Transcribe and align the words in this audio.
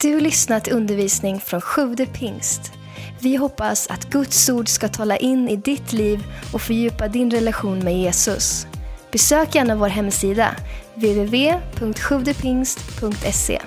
Du 0.00 0.20
lyssnat 0.20 0.64
till 0.64 0.72
undervisning 0.72 1.40
från 1.40 1.60
Sjude 1.60 2.06
pingst. 2.06 2.72
Vi 3.20 3.36
hoppas 3.36 3.86
att 3.86 4.10
Guds 4.10 4.48
ord 4.48 4.68
ska 4.68 4.88
tala 4.88 5.16
in 5.16 5.48
i 5.48 5.56
ditt 5.56 5.92
liv 5.92 6.24
och 6.52 6.62
fördjupa 6.62 7.08
din 7.08 7.30
relation 7.30 7.78
med 7.78 7.98
Jesus. 7.98 8.66
Besök 9.12 9.54
gärna 9.54 9.76
vår 9.76 9.88
hemsida, 9.88 10.56
www.sjuvdepingst.se. 10.94 13.62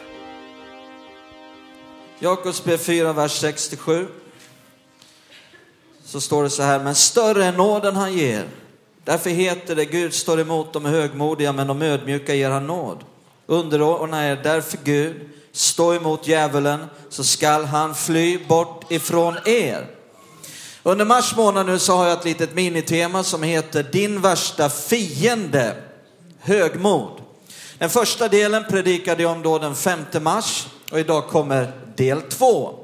Jakobsbrev 2.20 2.78
4, 2.78 3.14
vers 3.14 3.32
67. 3.32 4.08
Så 6.04 6.22
står 6.22 6.44
det 6.44 6.50
så 6.50 6.64
här, 6.64 6.80
men 6.80 6.96
större 6.96 7.46
är 7.46 7.54
nåden 7.54 7.96
han 7.96 8.14
ger. 8.14 8.44
Därför 9.04 9.30
heter 9.30 9.76
det, 9.76 9.86
Gud 9.86 10.14
står 10.14 10.40
emot 10.40 10.74
de 10.74 10.86
högmodiga, 10.86 11.54
men 11.54 11.68
de 11.68 11.82
ödmjuka 11.82 12.34
ger 12.34 12.50
han 12.50 12.68
nåd. 12.68 12.98
Underordna 13.46 14.28
er 14.28 14.40
därför 14.44 14.78
Gud, 14.84 15.16
stå 15.60 15.94
emot 15.94 16.28
djävulen, 16.28 16.86
så 17.10 17.24
skall 17.24 17.66
han 17.66 17.96
fly 17.96 18.46
bort 18.48 18.92
ifrån 18.92 19.38
er. 19.46 19.88
Under 20.84 21.06
mars 21.06 21.36
månad 21.36 21.66
nu 21.66 21.80
så 21.80 21.96
har 21.96 22.08
jag 22.08 22.20
ett 22.20 22.26
litet 22.26 22.54
minitema 22.56 23.24
som 23.24 23.44
heter 23.44 23.84
Din 23.84 24.22
värsta 24.22 24.70
fiende, 24.70 25.76
högmod. 26.40 27.22
Den 27.78 27.90
första 27.90 28.28
delen 28.28 28.64
predikade 28.70 29.24
jag 29.24 29.32
om 29.32 29.42
då 29.42 29.60
den 29.60 29.76
5 29.76 30.00
mars 30.22 30.68
och 30.92 31.00
idag 31.00 31.28
kommer 31.28 31.72
del 31.96 32.22
2. 32.22 32.76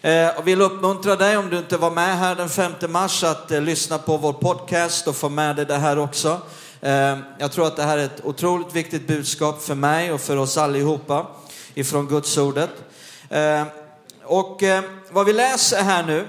Jag 0.00 0.38
eh, 0.38 0.42
vill 0.44 0.60
uppmuntra 0.60 1.16
dig 1.16 1.36
om 1.36 1.50
du 1.50 1.58
inte 1.58 1.76
var 1.76 1.90
med 1.90 2.18
här 2.18 2.34
den 2.34 2.48
5 2.48 2.72
mars 2.88 3.24
att 3.24 3.50
eh, 3.50 3.60
lyssna 3.60 3.98
på 3.98 4.16
vår 4.16 4.32
podcast 4.32 5.06
och 5.06 5.16
få 5.16 5.28
med 5.28 5.56
dig 5.56 5.66
det 5.66 5.76
här 5.76 5.98
också. 5.98 6.40
Eh, 6.80 7.18
Jag 7.38 7.52
tror 7.52 7.66
att 7.66 7.76
det 7.76 7.82
här 7.82 7.98
är 7.98 8.04
ett 8.04 8.24
otroligt 8.24 8.74
viktigt 8.74 9.06
budskap 9.06 9.62
för 9.62 9.74
mig 9.74 10.12
och 10.12 10.20
för 10.20 10.36
oss 10.36 10.56
allihopa 10.56 11.26
ifrån 11.74 12.06
Guds 12.06 12.38
ordet. 12.38 12.70
Eh, 13.28 13.62
och 14.24 14.62
eh, 14.62 14.84
vad 15.10 15.26
vi 15.26 15.32
läser 15.32 15.82
här 15.82 16.02
nu, 16.02 16.28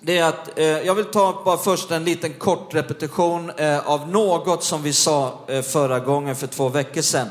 det 0.00 0.18
är 0.18 0.24
att 0.24 0.58
eh, 0.58 0.64
jag 0.66 0.94
vill 0.94 1.04
ta 1.04 1.42
bara 1.44 1.58
först 1.58 1.90
en 1.90 2.04
liten 2.04 2.32
kort 2.32 2.74
repetition 2.74 3.52
av 3.84 4.08
något 4.08 4.64
som 4.64 4.82
vi 4.82 4.92
sa 4.92 5.38
förra 5.46 6.00
gången 6.00 6.36
för 6.36 6.46
två 6.46 6.68
veckor 6.68 7.02
sedan. 7.02 7.28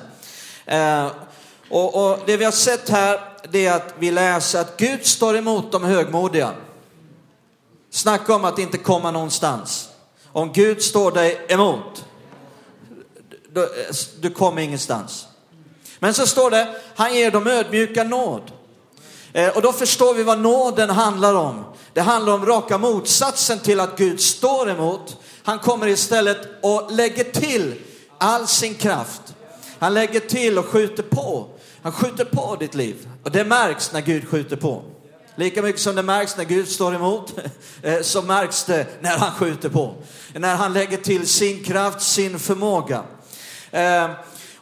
Och, 1.70 2.12
och 2.12 2.20
det 2.26 2.38
vi 2.38 2.46
har 2.46 2.52
sett 2.52 2.90
här, 2.90 3.20
det 3.50 3.66
är 3.66 3.76
att 3.76 3.94
vi 4.00 4.12
läser 4.12 4.62
att 4.62 4.78
Gud 4.78 5.06
står 5.06 5.38
emot 5.38 5.72
de 5.72 5.84
högmodiga. 5.84 6.54
Snacka 7.90 8.36
om 8.36 8.46
att 8.46 8.60
inte 8.60 8.78
komma 8.78 9.12
någonstans. 9.12 9.90
Om 10.32 10.52
Gud 10.52 10.82
står 10.82 11.12
dig 11.12 11.46
emot, 11.50 12.06
du, 13.50 13.70
du 14.22 14.30
kommer 14.30 14.62
ingenstans. 14.62 15.29
Men 16.00 16.14
så 16.14 16.28
står 16.28 16.52
det, 16.52 16.76
han 16.96 17.16
ger 17.16 17.32
dem 17.32 17.48
ödmjuka 17.48 18.04
nåd. 18.04 18.52
Eh, 19.34 19.50
och 19.50 19.62
då 19.62 19.74
förstår 19.74 20.14
vi 20.14 20.24
vad 20.24 20.40
nåden 20.40 20.90
handlar 20.90 21.34
om. 21.34 21.66
Det 21.94 22.02
handlar 22.02 22.34
om 22.34 22.46
raka 22.46 22.78
motsatsen 22.78 23.60
till 23.60 23.80
att 23.80 23.98
Gud 23.98 24.22
står 24.22 24.70
emot. 24.70 25.18
Han 25.44 25.60
kommer 25.60 25.88
istället 25.88 26.38
och 26.62 26.92
lägger 26.92 27.24
till 27.24 27.76
all 28.18 28.48
sin 28.48 28.76
kraft. 28.76 29.22
Han 29.80 29.94
lägger 29.94 30.20
till 30.20 30.58
och 30.58 30.66
skjuter 30.66 31.04
på. 31.04 31.48
Han 31.82 31.92
skjuter 31.92 32.26
på 32.26 32.56
ditt 32.60 32.76
liv. 32.76 33.08
Och 33.24 33.32
det 33.32 33.44
märks 33.44 33.94
när 33.94 34.02
Gud 34.02 34.28
skjuter 34.28 34.56
på. 34.56 34.84
Lika 35.36 35.62
mycket 35.62 35.82
som 35.82 35.96
det 35.96 36.04
märks 36.04 36.38
när 36.38 36.46
Gud 36.46 36.68
står 36.68 36.96
emot, 36.96 37.34
eh, 37.84 38.02
så 38.02 38.22
märks 38.22 38.64
det 38.64 38.86
när 39.02 39.18
han 39.18 39.32
skjuter 39.32 39.70
på. 39.70 39.96
När 40.34 40.56
han 40.56 40.74
lägger 40.74 40.98
till 40.98 41.28
sin 41.28 41.64
kraft, 41.64 42.02
sin 42.02 42.40
förmåga. 42.40 43.04
Eh, 43.72 44.10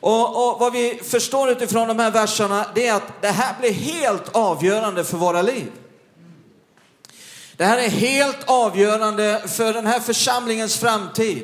och, 0.08 0.50
och 0.50 0.60
vad 0.60 0.74
vi 0.74 1.00
förstår 1.04 1.50
utifrån 1.50 1.88
de 1.88 2.00
här 2.00 2.12
verserna, 2.12 2.66
det 2.76 2.88
är 2.88 2.94
att 2.94 3.22
det 3.22 3.28
här 3.28 3.56
blir 3.60 3.72
helt 3.72 4.36
avgörande 4.36 5.04
för 5.04 5.18
våra 5.18 5.42
liv. 5.42 5.72
Det 7.58 7.66
här 7.66 7.78
är 7.78 7.90
helt 7.90 8.38
avgörande 8.46 9.44
för 9.48 9.74
den 9.74 9.86
här 9.86 10.00
församlingens 10.00 10.78
framtid. 10.78 11.44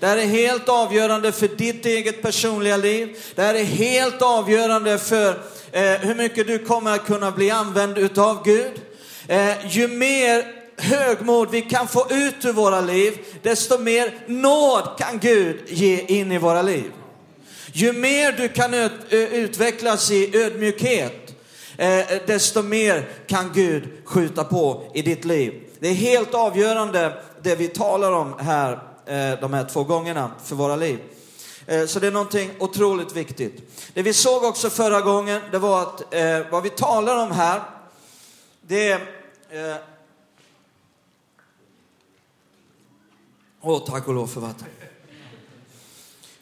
Det 0.00 0.06
här 0.06 0.16
är 0.16 0.26
helt 0.26 0.68
avgörande 0.68 1.32
för 1.32 1.48
ditt 1.48 1.86
eget 1.86 2.22
personliga 2.22 2.76
liv. 2.76 3.16
Det 3.34 3.42
här 3.42 3.54
är 3.54 3.64
helt 3.64 4.22
avgörande 4.22 4.98
för 4.98 5.30
eh, 5.72 5.82
hur 5.82 6.14
mycket 6.14 6.46
du 6.46 6.58
kommer 6.58 6.94
att 6.94 7.06
kunna 7.06 7.30
bli 7.30 7.50
använd 7.50 7.98
utav 7.98 8.44
Gud. 8.44 8.72
Eh, 9.28 9.66
ju 9.76 9.88
mer 9.88 10.44
högmod 10.76 11.50
vi 11.50 11.62
kan 11.62 11.88
få 11.88 12.06
ut 12.10 12.44
ur 12.44 12.52
våra 12.52 12.80
liv, 12.80 13.18
desto 13.42 13.78
mer 13.78 14.14
nåd 14.26 14.88
kan 14.98 15.18
Gud 15.18 15.60
ge 15.66 16.00
in 16.00 16.32
i 16.32 16.38
våra 16.38 16.62
liv. 16.62 16.92
Ju 17.76 17.92
mer 17.92 18.32
du 18.32 18.48
kan 18.48 18.74
utvecklas 19.10 20.10
i 20.10 20.36
ödmjukhet, 20.36 21.34
eh, 21.76 22.06
desto 22.26 22.62
mer 22.62 23.08
kan 23.26 23.52
Gud 23.52 23.88
skjuta 24.04 24.44
på 24.44 24.90
i 24.94 25.02
ditt 25.02 25.24
liv. 25.24 25.62
Det 25.80 25.88
är 25.88 25.94
helt 25.94 26.34
avgörande 26.34 27.22
det 27.42 27.56
vi 27.56 27.68
talar 27.68 28.12
om 28.12 28.34
här, 28.38 28.72
eh, 29.06 29.40
de 29.40 29.52
här 29.52 29.64
två 29.64 29.84
gångerna 29.84 30.30
för 30.44 30.56
våra 30.56 30.76
liv. 30.76 30.98
Eh, 31.66 31.86
så 31.86 32.00
det 32.00 32.06
är 32.06 32.10
någonting 32.10 32.50
otroligt 32.58 33.16
viktigt. 33.16 33.84
Det 33.94 34.02
vi 34.02 34.12
såg 34.12 34.44
också 34.44 34.70
förra 34.70 35.00
gången, 35.00 35.40
det 35.50 35.58
var 35.58 35.82
att 35.82 36.14
eh, 36.14 36.40
vad 36.50 36.62
vi 36.62 36.70
talar 36.70 37.22
om 37.22 37.30
här, 37.30 37.60
det 38.60 38.88
är... 38.88 39.00
Eh, 39.50 39.76
Åh, 43.60 43.84
tack 43.86 44.08
och 44.08 44.14
lov 44.14 44.26
för 44.26 44.40
vatten. 44.40 44.66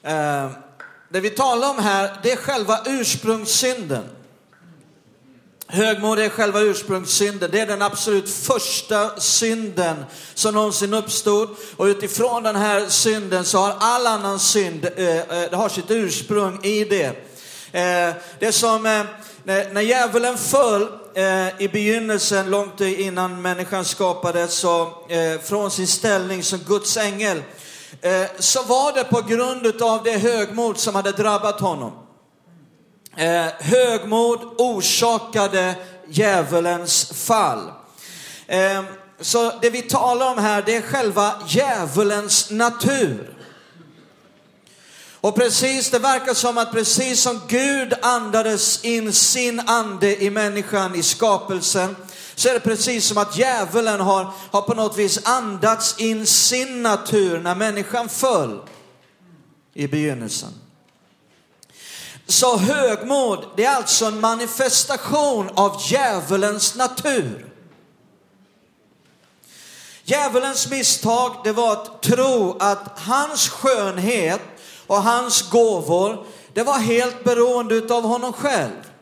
Eh, 0.03 0.51
det 1.15 1.21
vi 1.21 1.31
talar 1.31 1.71
om 1.71 1.79
här, 1.79 2.11
det 2.23 2.33
är 2.33 2.37
själva 2.37 2.81
ursprungssynden. 2.87 4.05
Högmod 5.67 6.19
är 6.19 6.29
själva 6.29 6.61
ursprungssynden. 6.61 7.51
Det 7.51 7.61
är 7.61 7.67
den 7.67 7.83
absolut 7.83 8.31
första 8.31 9.21
synden 9.21 10.05
som 10.35 10.55
någonsin 10.55 10.95
uppstod. 10.95 11.49
Och 11.77 11.85
utifrån 11.85 12.43
den 12.43 12.57
här 12.57 12.89
synden 12.89 13.45
så 13.45 13.59
har 13.59 13.75
all 13.81 14.07
annan 14.07 14.41
synd, 14.41 14.89
eh, 14.97 15.17
eh 15.17 15.51
det 15.51 15.57
har 15.57 15.69
sitt 15.69 15.91
ursprung 15.91 16.65
i 16.65 16.85
det. 16.85 17.07
Eh, 17.07 18.15
det 18.39 18.47
är 18.47 18.53
som 18.53 18.87
eh, 18.87 19.03
när, 19.45 19.73
när 19.73 19.81
djävulen 19.81 20.39
föll 20.39 20.89
eh, 21.15 21.61
i 21.63 21.69
begynnelsen, 21.73 22.51
långt 22.51 22.81
innan 22.81 23.43
människan 23.43 23.85
skapades, 23.85 24.55
så, 24.55 24.83
eh, 25.09 25.41
från 25.45 25.71
sin 25.71 25.87
ställning 25.87 26.43
som 26.43 26.59
Guds 26.59 26.97
ängel, 26.97 27.43
eh, 28.01 28.27
så 28.39 28.63
var 28.63 28.93
det 28.93 29.05
på 29.05 29.21
grund 29.21 29.83
av 29.83 30.03
det 30.03 30.19
högmod 30.19 30.79
som 30.79 30.95
hade 30.95 31.13
drabbat 31.13 31.61
honom. 31.61 31.93
Eh, 33.17 33.47
högmod 33.59 34.41
orsakade 34.59 35.75
djävulens 36.09 37.27
fall. 37.27 37.71
Eh, 38.47 38.83
så 39.21 39.53
det 39.63 39.71
vi 39.71 39.83
talar 39.83 40.33
om 40.33 40.39
här, 40.39 40.63
det 40.67 40.77
är 40.77 40.83
själva 40.83 41.35
djävulens 41.47 42.51
natur. 42.51 43.35
Och 45.25 45.35
precis, 45.35 45.91
det 45.91 45.99
verkar 45.99 46.35
som 46.35 46.59
att 46.59 46.73
precis 46.73 47.23
som 47.23 47.41
Gud 47.49 47.95
andades 48.03 48.85
in 48.85 49.13
sin 49.13 49.61
ande 49.61 50.23
i 50.23 50.31
människan 50.31 50.95
i 50.95 51.03
skapelsen, 51.03 51.97
så 52.35 52.49
är 52.49 52.55
det 52.55 52.61
precis 52.61 53.07
som 53.07 53.19
att 53.19 53.39
djävulen 53.39 54.01
har, 54.01 54.33
har 54.51 54.63
på 54.63 54.75
något 54.75 54.99
vis 54.99 55.21
andats 55.25 55.99
in 55.99 56.27
sin 56.27 56.83
natur 56.83 57.41
när 57.41 57.55
människan 57.55 58.09
föll 58.09 58.61
i 59.75 59.87
begynnelsen. 59.87 60.53
Så 62.27 62.57
högmod, 62.57 63.45
det 63.57 63.65
är 63.65 63.77
alltså 63.77 64.07
en 64.07 64.21
manifestation 64.21 65.51
av 65.55 65.81
djävulens 65.81 66.75
natur. 66.75 67.51
Djävulens 70.05 70.71
misstag, 70.71 71.37
det 71.45 71.53
var 71.53 71.73
att 71.73 72.03
tro 72.03 72.57
att 72.61 72.99
hans 72.99 73.49
skönhet 73.49 74.41
och 74.87 75.03
hans 75.03 75.51
gåvor, 75.51 76.27
det 76.55 76.63
var 76.63 76.79
helt 76.79 77.25
beroende 77.25 77.95
av 77.95 78.03
honom 78.03 78.33
själv. 78.33 78.94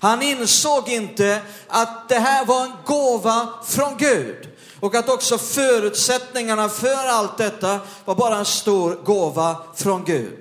Han 0.00 0.22
insåg 0.22 0.88
inte 0.88 1.40
att 1.68 2.08
det 2.08 2.18
här 2.18 2.44
var 2.44 2.62
en 2.62 2.72
gåva 2.86 3.48
från 3.66 3.96
Gud 3.96 4.48
och 4.80 4.94
att 4.94 5.08
också 5.08 5.38
förutsättningarna 5.38 6.68
för 6.68 7.08
allt 7.08 7.38
detta 7.38 7.80
var 8.04 8.14
bara 8.14 8.36
en 8.36 8.44
stor 8.44 8.98
gåva 9.04 9.56
från 9.76 10.04
Gud. 10.04 10.38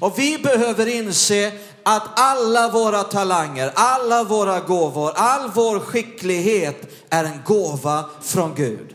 Och 0.00 0.18
vi 0.18 0.38
behöver 0.38 0.86
inse 0.86 1.52
att 1.82 2.20
alla 2.20 2.68
våra 2.68 3.02
talanger, 3.02 3.72
alla 3.74 4.24
våra 4.24 4.60
gåvor, 4.60 5.12
all 5.16 5.50
vår 5.54 5.80
skicklighet 5.80 7.06
är 7.10 7.24
en 7.24 7.42
gåva 7.46 8.04
från 8.22 8.54
Gud. 8.54 8.94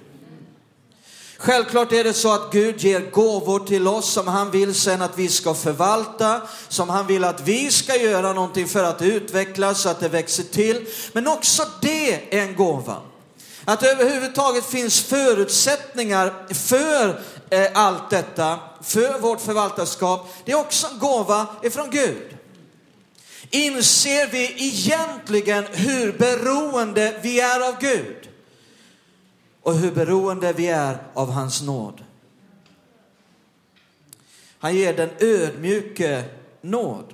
Självklart 1.43 1.91
är 1.91 2.03
det 2.03 2.13
så 2.13 2.33
att 2.33 2.51
Gud 2.51 2.81
ger 2.81 3.11
gåvor 3.11 3.59
till 3.59 3.87
oss 3.87 4.13
som 4.13 4.27
han 4.27 4.51
vill 4.51 4.75
sen 4.75 5.01
att 5.01 5.17
vi 5.17 5.29
ska 5.29 5.53
förvalta, 5.53 6.41
som 6.67 6.89
han 6.89 7.07
vill 7.07 7.23
att 7.23 7.47
vi 7.47 7.71
ska 7.71 7.95
göra 7.95 8.33
någonting 8.33 8.67
för 8.67 8.83
att 8.83 9.01
utvecklas 9.01 9.81
så 9.81 9.89
att 9.89 9.99
det 9.99 10.09
växer 10.09 10.43
till. 10.43 10.85
Men 11.13 11.27
också 11.27 11.65
det 11.81 12.13
är 12.13 12.43
en 12.43 12.55
gåva. 12.55 12.97
Att 13.65 13.79
det 13.79 13.91
överhuvudtaget 13.91 14.65
finns 14.65 15.01
förutsättningar 15.01 16.53
för 16.53 17.21
eh, 17.49 17.67
allt 17.73 18.09
detta, 18.09 18.59
för 18.81 19.19
vårt 19.19 19.41
förvaltarskap, 19.41 20.33
det 20.45 20.51
är 20.51 20.59
också 20.59 20.87
en 20.87 20.99
gåva 20.99 21.47
ifrån 21.63 21.89
Gud. 21.89 22.37
inser 23.49 24.27
vi 24.27 24.55
egentligen 24.57 25.65
hur 25.71 26.11
beroende 26.11 27.19
vi 27.23 27.39
är 27.39 27.67
av 27.67 27.79
Gud 27.79 28.32
och 29.63 29.73
hur 29.73 29.91
beroende 29.91 30.53
vi 30.53 30.67
är 30.67 30.97
av 31.13 31.31
hans 31.31 31.61
nåd. 31.61 32.03
Han 34.59 34.75
ger 34.75 34.93
den 34.93 35.09
ödmjuke 35.19 36.23
nåd. 36.61 37.13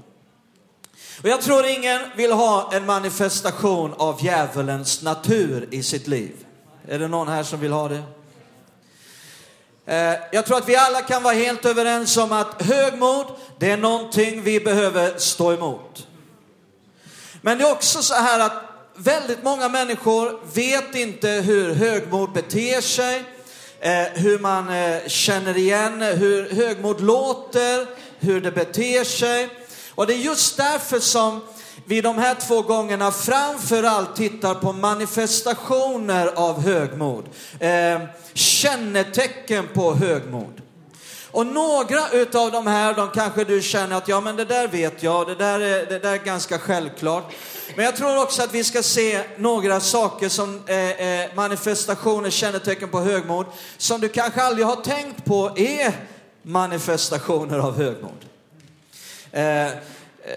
Och 1.21 1.29
jag 1.29 1.41
tror 1.41 1.65
ingen 1.65 2.01
vill 2.15 2.31
ha 2.31 2.73
en 2.73 2.85
manifestation 2.85 3.93
av 3.93 4.25
djävulens 4.25 5.01
natur 5.01 5.67
i 5.71 5.83
sitt 5.83 6.07
liv. 6.07 6.45
Är 6.87 6.99
det 6.99 7.07
någon 7.07 7.27
här 7.27 7.43
som 7.43 7.59
vill 7.59 7.71
ha 7.71 7.87
det? 7.87 8.03
Eh, 9.85 10.19
jag 10.31 10.45
tror 10.45 10.57
att 10.57 10.69
vi 10.69 10.75
alla 10.75 11.01
kan 11.01 11.23
vara 11.23 11.33
helt 11.33 11.65
överens 11.65 12.17
om 12.17 12.31
att 12.31 12.61
högmod, 12.61 13.25
det 13.57 13.71
är 13.71 13.77
någonting 13.77 14.41
vi 14.41 14.59
behöver 14.59 15.17
stå 15.17 15.53
emot. 15.53 16.07
Men 17.41 17.57
det 17.57 17.63
är 17.63 17.71
också 17.71 18.01
så 18.01 18.13
här 18.13 18.39
att 18.39 18.68
väldigt 18.99 19.43
många 19.43 19.69
människor 19.69 20.39
vet 20.53 20.95
inte 20.95 21.29
hur 21.29 21.73
högmod 21.73 22.31
beter 22.33 22.81
sig, 22.81 23.23
eh, 23.79 23.91
hur 24.13 24.39
man 24.39 24.69
eh, 24.69 25.07
känner 25.07 25.57
igen 25.57 26.01
hur 26.01 26.49
högmod 26.49 27.01
låter, 27.01 27.85
hur 28.19 28.41
det 28.41 28.51
beter 28.51 29.03
sig. 29.03 29.49
Och 29.95 30.07
det 30.07 30.13
är 30.13 30.17
just 30.17 30.57
därför 30.57 30.99
som 30.99 31.41
vi 31.85 32.01
de 32.01 32.17
här 32.17 32.35
två 32.35 32.61
gångerna 32.61 33.11
framförallt 33.11 34.15
tittar 34.15 34.55
på 34.55 34.73
manifestationer 34.73 36.27
av 36.27 36.61
högmod. 36.61 37.25
Eh, 37.59 37.99
kännetecken 38.33 39.67
på 39.73 39.95
högmod. 39.95 40.61
Och 41.31 41.45
några 41.45 42.09
utav 42.11 42.51
de 42.51 42.67
här, 42.67 42.93
de 42.93 43.09
kanske 43.09 43.43
du 43.43 43.61
känner 43.61 43.97
att 43.97 44.07
ja 44.07 44.21
men 44.21 44.35
det 44.35 44.45
där 44.45 44.67
vet 44.67 45.03
jag, 45.03 45.27
det 45.27 45.35
där 45.35 45.59
är, 45.59 45.85
det 45.85 45.99
där 45.99 46.13
är 46.13 46.17
ganska 46.17 46.59
självklart. 46.59 47.33
Men 47.75 47.85
jag 47.85 47.95
tror 47.95 48.23
också 48.23 48.43
att 48.43 48.53
vi 48.53 48.63
ska 48.63 48.83
se 48.83 49.23
några 49.37 49.79
saker 49.79 50.29
som 50.29 50.61
eh, 50.65 50.89
eh 50.89 51.29
manifestationer, 51.35 52.29
kännetecken 52.29 52.89
på 52.89 52.99
högmod, 52.99 53.45
som 53.77 54.01
du 54.01 54.09
kanske 54.09 54.41
aldrig 54.41 54.65
har 54.65 54.75
tänkt 54.75 55.25
på 55.25 55.51
är 55.55 55.93
manifestationer 56.41 57.59
av 57.59 57.77
högmod. 57.77 58.25
Eh, 59.31 59.67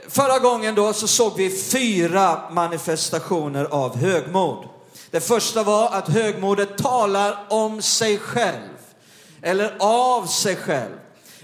förra 0.09 0.39
gången 0.39 0.75
då 0.75 0.93
så 0.93 1.09
såg 1.09 1.37
vi 1.37 1.51
fyra 1.51 2.41
manifestationer 2.51 3.65
av 3.65 3.97
högmod. 3.97 4.69
Det 5.11 5.21
första 5.21 5.63
var 5.63 5.91
att 5.91 6.09
högmodet 6.09 6.79
talar 6.79 7.39
om 7.49 7.83
sig 7.83 8.19
själv, 8.19 8.72
eller 9.43 9.77
av 9.79 10.27
sig 10.27 10.57
själv. 10.57 10.93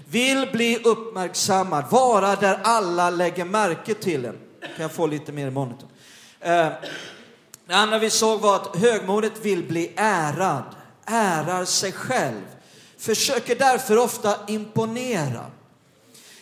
Vill 0.09 0.49
bli 0.51 0.81
uppmärksammad, 0.83 1.85
vara 1.89 2.35
där 2.35 2.59
alla 2.63 3.09
lägger 3.09 3.45
märke 3.45 3.93
till 3.93 4.25
en. 4.25 4.37
Kan 4.61 4.81
jag 4.81 4.91
få 4.91 5.07
lite 5.07 5.31
mer 5.31 5.47
i 5.47 5.51
monitorn? 5.51 5.89
Eh, 6.39 6.67
det 7.65 7.73
andra 7.73 7.99
vi 7.99 8.09
såg 8.09 8.41
var 8.41 8.55
att 8.55 8.75
högmodet 8.75 9.45
vill 9.45 9.63
bli 9.63 9.93
ärad, 9.95 10.63
ärar 11.05 11.65
sig 11.65 11.91
själv, 11.91 12.41
försöker 12.97 13.55
därför 13.55 13.97
ofta 13.97 14.35
imponera. 14.47 15.45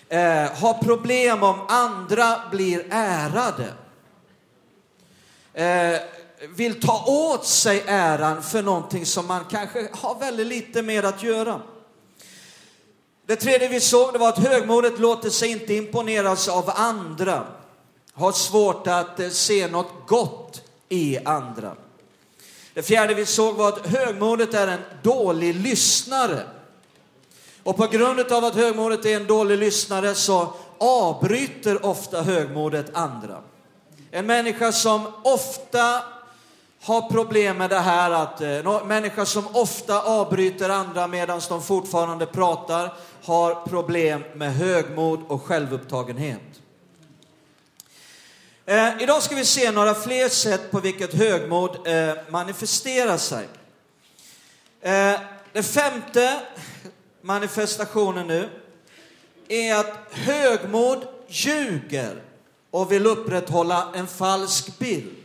Eh, 0.10 0.52
har 0.52 0.84
problem 0.84 1.44
om 1.44 1.62
andra 1.68 2.40
blir 2.52 2.86
ärade. 2.90 3.74
Eh, 5.54 6.02
vill 6.40 6.82
ta 6.82 7.06
åt 7.06 7.46
sig 7.46 7.84
äran 7.88 8.44
för 8.44 8.62
någonting 8.62 9.06
som 9.06 9.28
man 9.28 9.46
kanske 9.50 9.90
har 9.92 10.20
väldigt 10.20 10.48
lite 10.48 10.82
med 10.82 11.06
att 11.06 11.24
göra. 11.24 11.62
Det 13.26 13.36
tredje 13.36 13.68
vi 13.68 13.80
såg 13.80 14.14
det 14.14 14.20
var 14.20 14.30
att 14.30 14.48
högmodet 14.48 15.00
låter 15.00 15.30
sig 15.30 15.52
inte 15.52 15.74
imponeras 15.74 16.48
av 16.48 16.72
andra. 16.76 17.48
Har 18.14 18.32
svårt 18.32 18.88
att 18.88 19.20
eh, 19.20 19.30
se 19.30 19.68
något 19.68 19.92
gott 20.08 20.62
i 20.90 21.18
andra. 21.26 21.76
Det 22.74 22.84
fjärde 22.84 23.14
vi 23.14 23.26
såg 23.26 23.56
var 23.56 23.68
att 23.68 23.88
högmodet 23.88 24.54
är 24.54 24.68
en 24.68 24.82
dålig 25.04 25.56
lyssnare. 25.56 26.44
Och 27.64 27.78
på 27.78 27.88
grund 27.88 28.20
av 28.20 28.46
att 28.46 28.56
högmodet 28.56 29.06
är 29.06 29.16
en 29.16 29.28
dålig 29.28 29.58
lyssnare 29.58 30.16
så 30.16 30.54
avbryter 30.78 31.86
ofta 31.86 32.22
högmodet 32.22 32.86
andra. 32.94 33.42
En 34.12 34.26
människa 34.26 34.72
som 34.72 35.08
ofta 35.24 36.04
har 36.88 37.02
problem 37.10 37.58
med 37.58 37.70
det 37.70 37.80
här 37.80 38.12
att 38.12 38.42
eh, 38.42 38.86
människor 38.86 39.26
som 39.26 39.48
ofta 39.56 40.02
avbryter 40.02 40.70
andra 40.70 41.08
medan 41.08 41.42
de 41.50 41.64
fortfarande 41.64 42.26
pratar 42.26 42.94
har 43.24 43.56
problem 43.56 44.24
med 44.34 44.54
högmod 44.54 45.20
och 45.28 45.44
självupptagenhet. 45.44 46.42
Eh, 48.66 49.02
idag 49.02 49.24
ska 49.24 49.36
vi 49.36 49.46
se 49.46 49.72
några 49.72 49.94
fler 49.94 50.30
sätt 50.30 50.72
på 50.72 50.80
vilket 50.80 51.14
högmod 51.14 51.88
eh, 51.88 52.14
manifesterar 52.30 53.18
sig. 53.18 53.48
Eh, 54.82 55.20
den 55.54 55.64
femte 55.64 56.40
manifestationen 57.22 58.28
nu 58.28 58.50
är 59.48 59.76
att 59.76 59.96
högmod 60.12 61.08
ljuger 61.28 62.22
och 62.72 62.92
vill 62.92 63.06
upprätthålla 63.06 63.88
en 63.96 64.08
falsk 64.08 64.80
bild. 64.80 65.17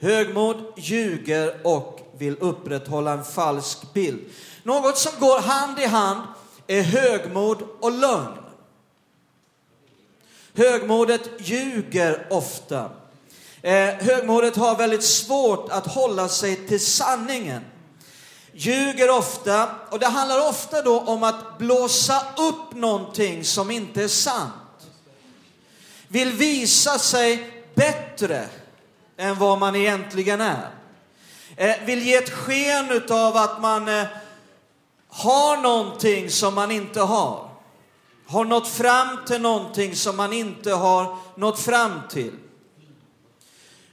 Högmod 0.00 0.72
ljuger 0.76 1.66
och 1.66 2.00
vill 2.18 2.36
upprätthålla 2.40 3.12
en 3.12 3.24
falsk 3.24 3.92
bild. 3.92 4.24
Något 4.62 4.98
som 4.98 5.12
går 5.20 5.40
hand 5.40 5.78
i 5.78 5.84
hand 5.84 6.22
är 6.66 6.82
högmod 6.82 7.62
och 7.80 7.92
lögn. 7.92 8.42
Högmodet 10.54 11.30
ljuger 11.38 12.26
ofta. 12.30 12.90
Eh, 13.62 13.94
högmodet 13.94 14.56
har 14.56 14.76
väldigt 14.76 15.04
svårt 15.04 15.70
att 15.70 15.86
hålla 15.86 16.28
sig 16.28 16.56
till 16.68 16.84
sanningen. 16.84 17.62
Ljuger 18.52 19.10
ofta, 19.10 19.68
och 19.90 19.98
det 19.98 20.06
handlar 20.06 20.48
ofta 20.48 20.82
då 20.82 21.00
om 21.00 21.22
att 21.22 21.58
blåsa 21.58 22.22
upp 22.36 22.74
någonting 22.74 23.44
som 23.44 23.70
inte 23.70 24.02
är 24.02 24.08
sant. 24.08 24.52
Vill 26.08 26.32
visa 26.32 26.98
sig 26.98 27.52
bättre 27.74 28.48
än 29.16 29.38
vad 29.38 29.58
man 29.58 29.76
egentligen 29.76 30.40
är. 30.40 30.70
Eh, 31.56 31.76
vill 31.84 32.02
ge 32.02 32.14
ett 32.14 32.30
sken 32.30 33.02
av 33.10 33.36
att 33.36 33.60
man 33.60 33.88
eh, 33.88 34.06
har 35.08 35.56
någonting 35.56 36.30
som 36.30 36.54
man 36.54 36.70
inte 36.70 37.00
har. 37.00 37.50
Har 38.26 38.44
nått 38.44 38.68
fram 38.68 39.24
till 39.26 39.40
någonting 39.40 39.96
som 39.96 40.16
man 40.16 40.32
inte 40.32 40.72
har 40.72 41.16
nått 41.36 41.60
fram 41.60 42.00
till. 42.10 42.32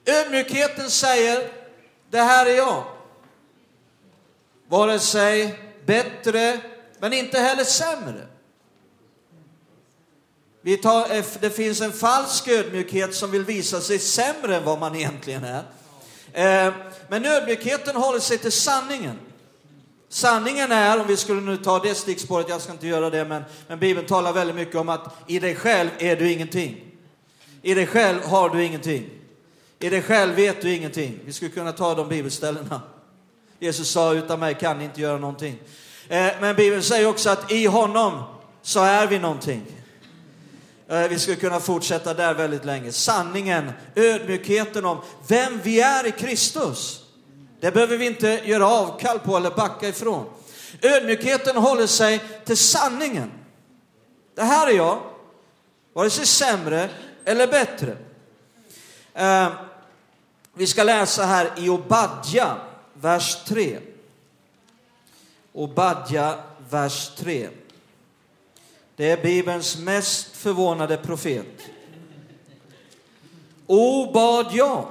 Ödmjukheten 0.06 0.90
säger, 0.90 1.52
det 2.10 2.22
här 2.22 2.46
är 2.46 2.58
jag. 2.58 2.84
Vare 4.68 5.00
sig 5.00 5.60
bättre, 5.86 6.60
men 7.00 7.14
inte 7.14 7.40
heller 7.40 7.64
sämre. 7.64 8.28
Vi 10.66 10.78
tar, 10.78 11.16
eh, 11.16 11.26
det 11.40 11.50
finns 11.50 11.82
en 11.82 11.92
falsk 11.92 12.48
ödmjukhet 12.48 13.16
som 13.16 13.32
vill 13.32 13.46
visa 13.46 13.82
sig 13.82 14.00
sämre 14.00 14.56
än 14.56 14.64
vad 14.64 14.80
man 14.80 14.96
egentligen 14.96 15.44
är. 15.44 15.64
Eh, 16.34 16.74
men 17.10 17.26
ödmjukheten 17.26 17.96
håller 17.96 18.20
sig 18.20 18.38
till 18.38 18.52
sanningen. 18.52 19.20
Sanningen 20.10 20.72
är, 20.72 21.00
om 21.00 21.08
vi 21.08 21.18
skulle 21.18 21.42
nu 21.42 21.58
ta 21.58 21.80
det 21.80 21.96
stickspåret, 21.96 22.50
jag 22.50 22.62
ska 22.62 22.72
inte 22.72 22.88
göra 22.88 23.10
det, 23.10 23.26
men, 23.26 23.44
men 23.68 23.80
Bibeln 23.80 24.08
talar 24.08 24.34
väldigt 24.34 24.56
mycket 24.56 24.76
om 24.76 24.90
att 24.90 25.16
i 25.28 25.40
dig 25.40 25.56
själv 25.56 25.90
är 26.00 26.16
du 26.16 26.32
ingenting. 26.32 26.86
I 27.62 27.74
dig 27.74 27.88
själv 27.88 28.24
har 28.24 28.50
du 28.50 28.64
ingenting. 28.64 29.10
I 29.80 29.90
dig 29.90 30.02
själv 30.02 30.36
vet 30.36 30.62
du 30.62 30.76
ingenting. 30.76 31.20
Vi 31.26 31.34
skulle 31.34 31.52
kunna 31.52 31.72
ta 31.72 31.96
de 31.96 32.10
bibelställena. 32.10 32.82
Jesus 33.60 33.90
sa, 33.90 34.14
utan 34.14 34.40
mig 34.40 34.56
kan 34.56 34.78
ni 34.78 34.84
inte 34.84 35.02
göra 35.02 35.18
någonting. 35.18 35.60
Eh, 36.08 36.32
men 36.42 36.56
Bibeln 36.56 36.84
säger 36.84 37.08
också 37.08 37.30
att 37.30 37.52
i 37.52 37.66
honom 37.66 38.24
så 38.62 38.80
är 38.80 39.08
vi 39.08 39.20
någonting. 39.20 39.66
Eh, 40.88 41.08
vi 41.08 41.20
skulle 41.20 41.38
kunna 41.38 41.60
fortsätta 41.60 42.14
där 42.14 42.34
väldigt 42.34 42.66
länge. 42.66 42.92
Sanningen, 42.92 43.72
ödmjukheten 43.96 44.86
om 44.86 45.02
vem 45.28 45.60
vi 45.64 45.82
är 45.82 46.08
i 46.08 46.12
Kristus. 46.12 47.04
Det 47.60 47.72
behöver 47.72 47.98
vi 47.98 48.06
inte 48.06 48.28
göra 48.28 48.68
avkall 48.68 49.20
på 49.20 49.38
eller 49.38 49.52
backa 49.52 49.88
ifrån. 49.88 50.26
Ödmjukheten 50.82 51.56
håller 51.56 51.88
sig 51.88 52.22
till 52.46 52.58
sanningen. 52.58 53.32
Det 54.36 54.44
här 54.44 54.68
är 54.68 54.72
jag, 54.72 55.00
vare 55.94 56.10
sig 56.10 56.26
sämre 56.26 56.90
eller 57.26 57.48
bättre. 57.48 57.98
Eh, 59.14 59.52
vi 60.54 60.68
ska 60.68 60.84
läsa 60.84 61.26
här 61.26 61.52
i 61.58 61.70
Obadja, 61.70 62.58
vers 62.94 63.44
3. 63.46 63.80
Obadja, 65.54 66.36
vers 66.70 67.16
3. 67.16 67.50
Det 68.96 69.12
är 69.12 69.24
Bibelns 69.24 69.78
mest 69.78 70.36
förvånade 70.36 70.98
profet. 70.98 71.70
O 73.68 74.12
bad 74.14 74.48
jag. 74.54 74.88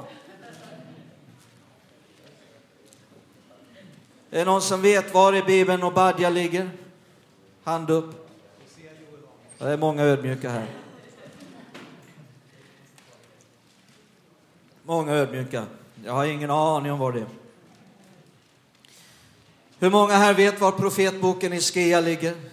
Är 4.31 4.39
det 4.39 4.45
någon 4.45 4.63
som 4.63 4.83
vet 4.83 5.15
var 5.15 5.35
i 5.35 5.43
Bibeln 5.43 5.83
Obadja 5.83 6.31
ligger? 6.31 6.71
Hand 7.65 7.91
upp. 7.91 8.29
Det 9.59 9.65
är 9.65 9.77
många 9.77 10.03
ödmjuka 10.03 10.51
här. 10.51 10.67
Många 14.83 15.13
ödmjuka. 15.13 15.67
Jag 16.05 16.13
har 16.13 16.25
ingen 16.25 16.51
aning 16.51 16.93
om 16.93 16.99
var 16.99 17.13
det 17.13 17.21
är. 17.21 17.27
Hur 19.79 19.91
många 19.91 20.15
här 20.15 20.35
vet 20.35 20.61
var 20.61 20.73
profetboken 20.73 21.53
i 21.53 21.61
Skea 21.61 22.01
ligger? 22.01 22.52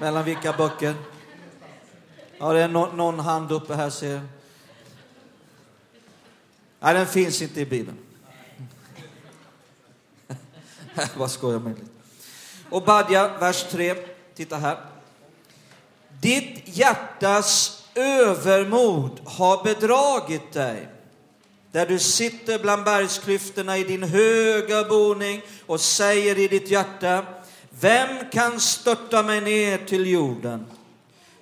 Mellan 0.00 0.24
vilka 0.24 0.52
böcker? 0.52 0.94
Ja, 2.38 2.52
det 2.52 2.62
är 2.62 2.68
no 2.68 2.92
någon 2.96 3.18
hand 3.18 3.52
uppe 3.52 3.74
här 3.74 3.90
ser 3.90 4.10
jag. 4.10 4.20
Nej, 6.80 6.94
den 6.94 7.06
finns 7.06 7.42
inte 7.42 7.60
i 7.60 7.66
Bibeln. 7.66 7.98
Vad 11.16 11.30
skojar 11.30 11.58
med 11.58 11.78
lite. 11.78 11.90
Och 12.70 12.84
Badja, 12.84 13.38
vers 13.38 13.64
3. 13.70 13.94
Titta 14.34 14.56
här. 14.56 14.78
Ditt 16.20 16.62
hjärtas 16.64 17.82
övermod 17.94 19.20
har 19.24 19.64
bedragit 19.64 20.52
dig. 20.52 20.88
Där 21.72 21.86
du 21.86 21.98
sitter 21.98 22.58
bland 22.58 22.84
bergsklyftorna 22.84 23.78
i 23.78 23.84
din 23.84 24.02
höga 24.02 24.84
boning 24.84 25.42
och 25.66 25.80
säger 25.80 26.38
i 26.38 26.48
ditt 26.48 26.70
hjärta, 26.70 27.24
vem 27.80 28.30
kan 28.32 28.60
störta 28.60 29.22
mig 29.22 29.40
ner 29.40 29.78
till 29.78 30.06
jorden? 30.06 30.66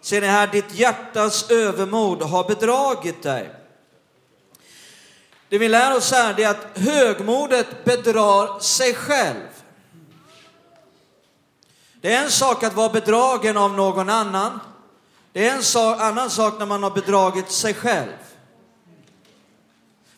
Ser 0.00 0.20
ni 0.20 0.26
här, 0.26 0.46
ditt 0.46 0.74
hjärtas 0.74 1.50
övermod 1.50 2.22
har 2.22 2.44
bedragit 2.44 3.22
dig. 3.22 3.50
Det 5.48 5.58
vi 5.58 5.68
lär 5.68 5.96
oss 5.96 6.12
här 6.12 6.40
är 6.40 6.48
att 6.48 6.78
högmodet 6.78 7.84
bedrar 7.84 8.60
sig 8.60 8.94
själv. 8.94 9.48
Det 12.00 12.14
är 12.14 12.24
en 12.24 12.30
sak 12.30 12.62
att 12.62 12.74
vara 12.74 12.88
bedragen 12.88 13.56
av 13.56 13.72
någon 13.72 14.08
annan. 14.08 14.60
Det 15.32 15.48
är 15.48 15.54
en 15.54 15.62
sak, 15.62 16.00
annan 16.00 16.30
sak 16.30 16.58
när 16.58 16.66
man 16.66 16.82
har 16.82 16.90
bedragit 16.90 17.50
sig 17.50 17.74
själv. 17.74 18.12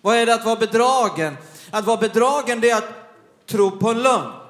Vad 0.00 0.16
är 0.16 0.26
det 0.26 0.34
att 0.34 0.44
vara 0.44 0.56
bedragen? 0.56 1.36
Att 1.70 1.84
vara 1.84 1.96
bedragen 1.96 2.60
det 2.60 2.70
är 2.70 2.76
att 2.76 2.92
tro 3.46 3.70
på 3.70 3.90
en 3.90 4.02
lögn. 4.02 4.47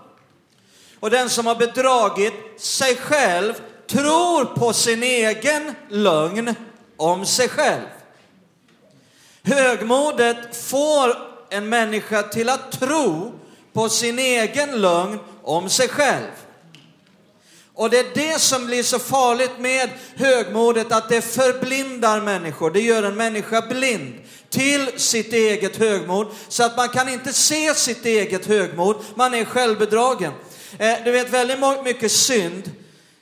Och 1.01 1.11
den 1.11 1.31
som 1.31 1.47
har 1.47 1.55
bedragit 1.55 2.35
sig 2.57 2.97
själv 2.97 3.55
tror 3.87 4.45
på 4.45 4.73
sin 4.73 5.03
egen 5.03 5.75
lögn 5.89 6.55
om 6.97 7.27
sig 7.27 7.49
själv. 7.49 7.87
Högmodet 9.43 10.57
får 10.57 11.17
en 11.51 11.69
människa 11.69 12.23
till 12.23 12.49
att 12.49 12.81
tro 12.81 13.33
på 13.73 13.89
sin 13.89 14.19
egen 14.19 14.81
lögn 14.81 15.19
om 15.43 15.69
sig 15.69 15.89
själv. 15.89 16.31
Och 17.75 17.91
det 17.91 17.99
är 17.99 18.15
det 18.15 18.39
som 18.39 18.67
blir 18.67 18.83
så 18.83 18.99
farligt 18.99 19.59
med 19.59 19.91
högmodet, 20.17 20.93
att 20.93 21.09
det 21.09 21.23
förblindar 21.23 22.21
människor. 22.21 22.71
Det 22.71 22.81
gör 22.81 23.03
en 23.03 23.17
människa 23.17 23.63
blind 23.63 24.15
till 24.51 24.91
sitt 24.97 25.33
eget 25.33 25.77
högmod, 25.77 26.27
så 26.49 26.65
att 26.65 26.77
man 26.77 26.89
kan 26.89 27.09
inte 27.09 27.33
se 27.33 27.75
sitt 27.75 28.07
eget 28.07 28.47
högmod. 28.47 28.97
Man 29.15 29.35
är 29.35 29.45
självbedragen. 29.45 30.33
Eh, 30.79 30.97
du 31.05 31.11
vet, 31.11 31.31
väldigt 31.31 31.59
mycket 31.85 32.13
synd, 32.13 32.71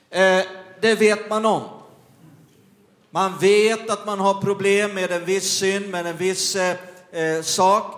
eh, 0.09 0.41
det 0.81 0.95
vet 0.95 1.29
man 1.29 1.45
om. 1.45 1.63
Man 3.09 3.37
vet 3.39 3.89
att 3.89 4.05
man 4.05 4.19
har 4.19 4.41
problem 4.41 4.93
med 4.93 5.11
en 5.11 5.25
viss 5.25 5.51
synd, 5.51 5.89
med 5.89 6.07
en 6.07 6.17
viss 6.17 6.55
eh, 6.55 6.75
eh, 7.11 7.41
sak. 7.41 7.93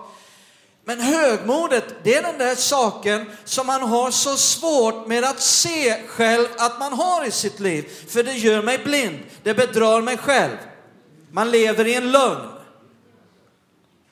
Men 0.84 1.00
högmodet, 1.00 1.84
det 2.02 2.14
är 2.14 2.22
den 2.22 2.38
där 2.38 2.54
saken 2.54 3.30
som 3.44 3.66
man 3.66 3.82
har 3.82 4.10
så 4.10 4.36
svårt 4.36 5.06
med 5.06 5.24
att 5.24 5.40
se 5.40 6.06
själv 6.06 6.46
att 6.58 6.78
man 6.78 6.92
har 6.92 7.26
i 7.26 7.30
sitt 7.30 7.60
liv. 7.60 7.90
För 8.08 8.22
det 8.22 8.32
gör 8.32 8.62
mig 8.62 8.78
blind, 8.78 9.18
det 9.42 9.54
bedrar 9.54 10.02
mig 10.02 10.16
själv. 10.16 10.56
Man 11.30 11.50
lever 11.50 11.86
i 11.86 11.94
en 11.94 12.12
lögn. 12.12 12.59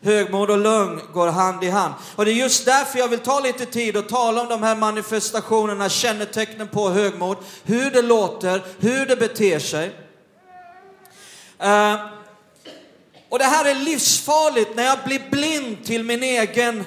Högmod 0.02 0.50
och 0.50 0.58
lögn 0.58 1.00
går 1.12 1.26
hand 1.26 1.64
i 1.64 1.68
hand. 1.68 1.94
Och 2.16 2.24
det 2.24 2.30
är 2.30 2.34
just 2.34 2.64
därför 2.64 2.98
jag 2.98 3.08
vill 3.08 3.18
ta 3.18 3.40
lite 3.40 3.66
tid 3.66 3.96
och 3.96 4.08
tala 4.08 4.42
om 4.42 4.48
de 4.48 4.62
här 4.62 4.76
manifestationerna, 4.76 5.88
kännetecknen 5.88 6.68
på 6.68 6.90
högmod, 6.90 7.36
hur 7.64 7.90
det 7.90 8.02
låter, 8.02 8.62
hur 8.78 9.06
det 9.06 9.16
beter 9.16 9.58
sig. 9.58 9.86
Uh, 11.62 11.94
och 13.28 13.38
det 13.38 13.44
här 13.44 13.64
är 13.64 13.74
livsfarligt 13.74 14.76
när 14.76 14.84
jag 14.84 14.98
blir 15.06 15.30
blind 15.30 15.84
till 15.84 16.04
min 16.04 16.22
egen, 16.22 16.84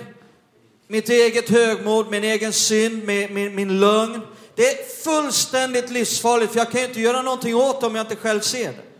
mitt 0.87 1.09
eget 1.09 1.49
högmod, 1.49 2.11
min 2.11 2.23
egen 2.23 2.53
synd, 2.53 3.03
min, 3.03 3.33
min, 3.33 3.55
min 3.55 3.79
lögn. 3.79 4.21
Det 4.55 4.67
är 4.67 5.03
fullständigt 5.03 5.89
livsfarligt 5.89 6.51
för 6.51 6.59
jag 6.59 6.71
kan 6.71 6.81
inte 6.81 7.01
göra 7.01 7.21
någonting 7.21 7.55
åt 7.55 7.81
det 7.81 7.87
om 7.87 7.95
jag 7.95 8.03
inte 8.03 8.15
själv 8.15 8.39
ser 8.39 8.67
det. 8.67 8.90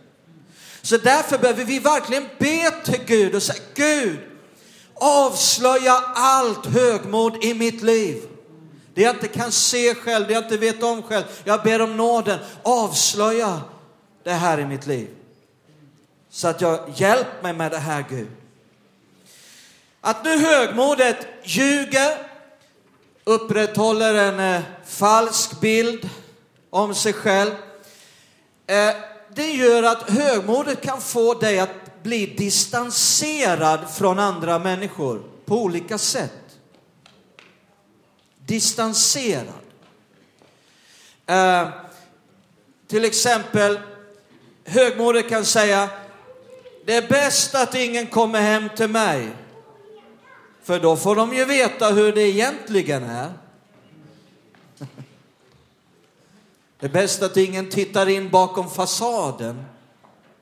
Så 0.82 0.96
därför 0.96 1.38
behöver 1.38 1.64
vi 1.64 1.78
verkligen 1.78 2.28
be 2.38 2.70
till 2.84 3.04
Gud 3.06 3.34
och 3.34 3.42
säga 3.42 3.62
Gud, 3.74 4.18
avslöja 4.94 6.02
allt 6.14 6.66
högmod 6.66 7.44
i 7.44 7.54
mitt 7.54 7.82
liv. 7.82 8.22
Det 8.94 9.02
jag 9.02 9.14
inte 9.14 9.28
kan 9.28 9.52
se 9.52 9.94
själv, 9.94 10.26
det 10.26 10.32
jag 10.32 10.44
inte 10.44 10.56
vet 10.56 10.82
om 10.82 11.02
själv. 11.02 11.24
Jag 11.44 11.62
ber 11.62 11.82
om 11.82 11.96
nåden, 11.96 12.38
avslöja 12.62 13.60
det 14.22 14.32
här 14.32 14.60
i 14.60 14.64
mitt 14.64 14.86
liv. 14.86 15.08
Så 16.30 16.48
att 16.48 16.60
jag, 16.60 16.92
hjälp 16.94 17.42
mig 17.42 17.52
med 17.52 17.70
det 17.70 17.78
här 17.78 18.04
Gud. 18.08 18.28
Att 20.00 20.24
nu 20.24 20.38
högmodet 20.38 21.26
ljuger, 21.42 22.18
upprätthåller 23.24 24.14
en 24.14 24.40
eh, 24.40 24.62
falsk 24.86 25.60
bild 25.60 26.08
om 26.70 26.94
sig 26.94 27.12
själv. 27.12 27.50
Eh, 28.66 28.94
det 29.34 29.52
gör 29.52 29.82
att 29.82 30.10
högmodet 30.10 30.80
kan 30.82 31.00
få 31.00 31.34
dig 31.34 31.58
att 31.58 32.02
bli 32.02 32.26
distanserad 32.26 33.90
från 33.90 34.18
andra 34.18 34.58
människor 34.58 35.22
på 35.44 35.62
olika 35.62 35.98
sätt. 35.98 36.58
Distanserad. 38.46 39.54
Eh, 41.26 41.68
till 42.88 43.04
exempel, 43.04 43.80
högmodet 44.64 45.28
kan 45.28 45.44
säga 45.44 45.88
det 46.86 46.96
är 46.96 47.08
bäst 47.08 47.54
att 47.54 47.74
ingen 47.74 48.06
kommer 48.06 48.40
hem 48.40 48.68
till 48.76 48.88
mig. 48.88 49.28
För 50.62 50.80
då 50.80 50.96
får 50.96 51.16
de 51.16 51.34
ju 51.34 51.44
veta 51.44 51.90
hur 51.90 52.12
det 52.12 52.22
egentligen 52.22 53.02
är. 53.04 53.41
Det 56.82 56.88
är 56.88 56.92
bäst 56.92 57.22
att 57.22 57.36
ingen 57.36 57.68
tittar 57.68 58.08
in 58.08 58.30
bakom 58.30 58.70
fasaden 58.70 59.64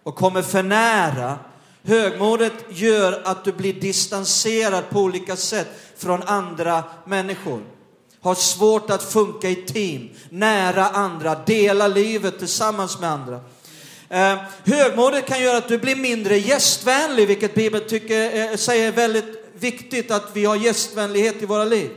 och 0.02 0.16
kommer 0.16 0.42
för 0.42 0.62
nära. 0.62 1.38
Högmodet 1.84 2.52
gör 2.70 3.22
att 3.24 3.44
du 3.44 3.52
blir 3.52 3.72
distanserad 3.72 4.90
på 4.90 5.00
olika 5.00 5.36
sätt 5.36 5.68
från 5.96 6.22
andra 6.22 6.84
människor. 7.06 7.62
Har 8.20 8.34
svårt 8.34 8.90
att 8.90 9.02
funka 9.02 9.48
i 9.48 9.54
team, 9.54 10.08
nära 10.30 10.88
andra, 10.88 11.34
dela 11.46 11.88
livet 11.88 12.38
tillsammans 12.38 13.00
med 13.00 13.10
andra. 13.10 13.40
Eh, 14.08 14.38
högmodet 14.64 15.26
kan 15.26 15.42
göra 15.42 15.56
att 15.56 15.68
du 15.68 15.78
blir 15.78 15.96
mindre 15.96 16.38
gästvänlig, 16.38 17.28
vilket 17.28 17.54
Bibeln 17.54 17.88
tycker, 17.88 18.50
eh, 18.50 18.56
säger 18.56 18.88
är 18.88 18.92
väldigt 18.92 19.44
viktigt 19.58 20.10
att 20.10 20.30
vi 20.32 20.44
har 20.44 20.56
gästvänlighet 20.56 21.42
i 21.42 21.46
våra 21.46 21.64
liv. 21.64 21.90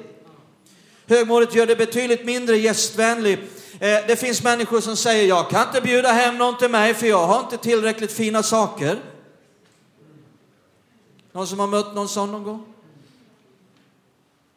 Högmodet 1.07 1.55
gör 1.55 1.65
dig 1.65 1.75
betydligt 1.75 2.25
mindre 2.25 2.57
gästvänlig. 2.57 3.39
Eh, 3.83 4.07
det 4.07 4.15
finns 4.15 4.43
människor 4.43 4.81
som 4.81 4.97
säger, 4.97 5.27
jag 5.27 5.49
kan 5.49 5.67
inte 5.67 5.81
bjuda 5.81 6.11
hem 6.11 6.37
någon 6.37 6.57
till 6.57 6.69
mig 6.69 6.93
för 6.93 7.07
jag 7.07 7.27
har 7.27 7.39
inte 7.39 7.57
tillräckligt 7.57 8.11
fina 8.11 8.43
saker. 8.43 8.99
Någon 11.31 11.47
som 11.47 11.59
har 11.59 11.67
mött 11.67 11.95
någon 11.95 12.09
sån 12.09 12.31
någon 12.31 12.43
gång? 12.43 12.65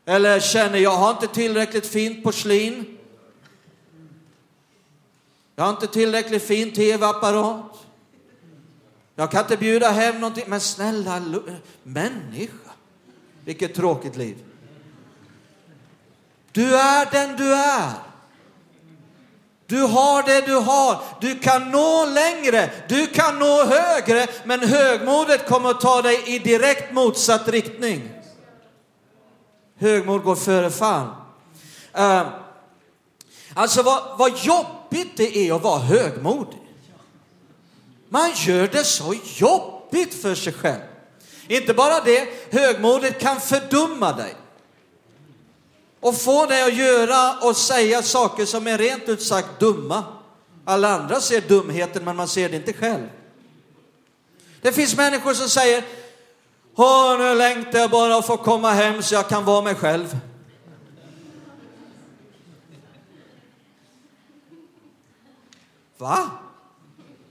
Eller 0.05 0.41
känner, 0.41 0.79
jag 0.79 0.97
har 0.97 1.11
inte 1.11 1.27
tillräckligt 1.27 1.87
fint 1.87 2.25
porslin. 2.25 2.99
Jag 5.57 5.65
har 5.65 5.71
inte 5.71 5.87
tillräckligt 5.87 6.43
fin 6.43 6.73
tv-apparat. 6.73 7.87
Jag 9.15 9.31
kan 9.31 9.41
inte 9.41 9.57
bjuda 9.57 9.91
hem 9.91 10.21
någonting. 10.21 10.45
Men 10.47 10.61
snälla 10.61 11.23
människa, 11.83 12.71
vilket 13.45 13.75
tråkigt 13.75 14.17
liv. 14.17 14.37
Du 16.53 16.77
är 16.77 17.11
den 17.11 17.37
du 17.37 17.55
är. 17.55 17.93
Du 19.67 19.83
har 19.83 20.23
det 20.23 20.47
du 20.47 20.55
har. 20.55 21.03
Du 21.21 21.39
kan 21.39 21.71
nå 21.71 22.05
längre, 22.05 22.71
du 22.89 23.07
kan 23.07 23.39
nå 23.39 23.65
högre, 23.65 24.27
men 24.45 24.61
högmodet 24.61 25.49
kommer 25.49 25.71
att 25.71 25.81
ta 25.81 26.03
dig 26.03 26.23
i 26.27 26.39
direkt 26.39 26.93
motsatt 26.93 27.49
riktning. 27.49 28.11
Högmod 29.79 30.23
går 30.23 30.37
före 30.37 30.71
fall. 30.71 31.07
Uh, 31.07 32.03
ehm, 32.03 32.27
alltså 33.55 33.83
vad, 33.83 34.19
vad 34.19 34.39
jobbigt 34.39 35.17
det 35.17 35.37
är 35.37 35.57
att 35.57 35.63
vara 35.63 35.79
högmodig. 35.79 36.63
Man 38.09 38.31
gör 38.35 38.69
det 38.69 38.85
så 38.85 39.15
jobbigt 39.37 40.23
för 40.23 40.35
sig 40.35 40.53
själv. 40.53 40.81
Inte 41.49 41.75
bara 41.75 42.01
det, 42.01 42.29
högmodet 42.51 43.21
kan 43.21 43.41
fördumma 43.41 44.13
dig. 44.13 44.35
Och 46.07 46.17
få 46.17 46.47
dig 46.47 46.63
att 46.63 46.75
göra 46.75 47.39
och 47.41 47.57
säga 47.57 48.03
saker 48.03 48.45
som 48.45 48.67
är 48.67 48.79
rent 48.79 49.09
ut 49.09 49.23
sagt 49.23 49.61
dumma. 49.61 50.05
Alla 50.65 50.89
andra 50.89 51.21
ser 51.21 51.41
dumheten 51.41 52.05
men 52.05 52.17
man 52.17 52.29
ser 52.29 52.49
det 52.49 52.57
inte 52.57 52.73
själv. 52.73 53.09
Det 54.61 54.73
finns 54.73 54.97
människor 54.97 55.35
som 55.35 55.49
säger, 55.49 55.85
Åh, 56.75 57.19
nu 57.19 57.35
längtar 57.35 57.79
jag 57.79 57.91
bara 57.91 58.17
att 58.17 58.27
få 58.27 58.37
komma 58.37 58.71
hem 58.71 59.03
så 59.03 59.15
jag 59.15 59.29
kan 59.29 59.45
vara 59.45 59.63
mig 59.63 59.75
själv. 59.75 60.19
Va? 65.99 66.31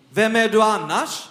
Vem 0.10 0.36
är 0.36 0.50
du 0.50 0.62
annars? 0.62 1.30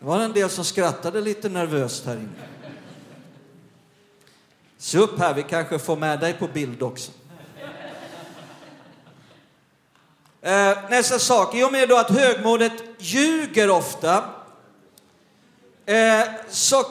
Det 0.00 0.06
var 0.06 0.20
en 0.20 0.32
del 0.32 0.50
som 0.50 0.64
skrattade 0.64 1.20
lite 1.20 1.48
nervöst 1.48 2.06
här 2.06 2.16
inne. 2.16 2.28
Se 4.78 4.98
upp 4.98 5.18
här, 5.18 5.34
vi 5.34 5.42
kanske 5.42 5.78
får 5.78 5.96
med 5.96 6.20
dig 6.20 6.32
på 6.34 6.48
bild 6.48 6.82
också. 6.82 7.12
Eh, 10.42 10.78
nästa 10.90 11.18
sak, 11.18 11.54
i 11.54 11.64
och 11.64 11.72
med 11.72 11.88
då 11.88 11.96
att 11.96 12.10
högmodet 12.10 12.72
ljuger 12.98 13.70
ofta 13.70 14.24
eh, 15.86 16.24
så 16.50 16.84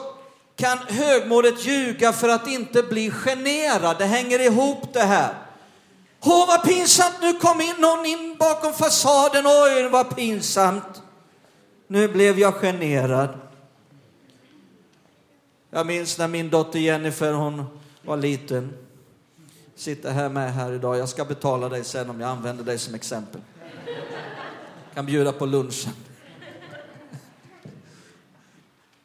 kan 0.56 0.78
högmodet 0.78 1.64
ljuga 1.64 2.12
för 2.12 2.28
att 2.28 2.48
inte 2.48 2.82
bli 2.82 3.10
generad. 3.10 3.98
Det 3.98 4.06
hänger 4.06 4.38
ihop 4.38 4.92
det 4.92 5.02
här. 5.02 5.34
Åh, 6.20 6.46
vad 6.46 6.64
pinsamt, 6.64 7.16
nu 7.20 7.32
kom 7.32 7.60
in 7.60 7.74
någon 7.78 8.06
in 8.06 8.36
bakom 8.38 8.72
fasaden. 8.72 9.46
Oj, 9.46 9.88
vad 9.88 10.16
pinsamt. 10.16 11.02
Nu 11.92 12.08
blev 12.08 12.38
jag 12.38 12.54
generad. 12.54 13.38
Jag 15.70 15.86
minns 15.86 16.18
när 16.18 16.28
min 16.28 16.50
dotter 16.50 16.78
Jennifer, 16.78 17.32
hon 17.32 17.64
var 18.02 18.16
liten. 18.16 18.72
Sitter 19.74 20.10
här 20.10 20.28
med 20.28 20.54
här 20.54 20.72
idag. 20.72 20.98
Jag 20.98 21.08
ska 21.08 21.24
betala 21.24 21.68
dig 21.68 21.84
sen 21.84 22.10
om 22.10 22.20
jag 22.20 22.30
använder 22.30 22.64
dig 22.64 22.78
som 22.78 22.94
exempel. 22.94 23.40
Kan 24.94 25.06
bjuda 25.06 25.32
på 25.32 25.46
lunchen. 25.46 25.92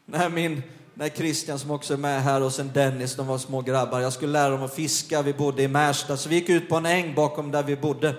När 0.05 0.29
min 0.29 0.61
när 0.93 1.09
Christian 1.09 1.59
som 1.59 1.71
också 1.71 1.93
är 1.93 1.97
med 1.97 2.23
här 2.23 2.41
och 2.41 2.53
sen 2.53 2.71
Dennis, 2.73 3.15
de 3.15 3.27
var 3.27 3.37
små 3.37 3.61
grabbar. 3.61 3.99
Jag 3.99 4.13
skulle 4.13 4.31
lära 4.31 4.49
dem 4.49 4.63
att 4.63 4.73
fiska, 4.73 5.21
vi 5.21 5.33
bodde 5.33 5.63
i 5.63 5.67
Märsta, 5.67 6.17
så 6.17 6.29
vi 6.29 6.35
gick 6.35 6.49
ut 6.49 6.69
på 6.69 6.75
en 6.75 6.85
äng 6.85 7.15
bakom 7.15 7.51
där 7.51 7.63
vi 7.63 7.75
bodde. 7.75 8.15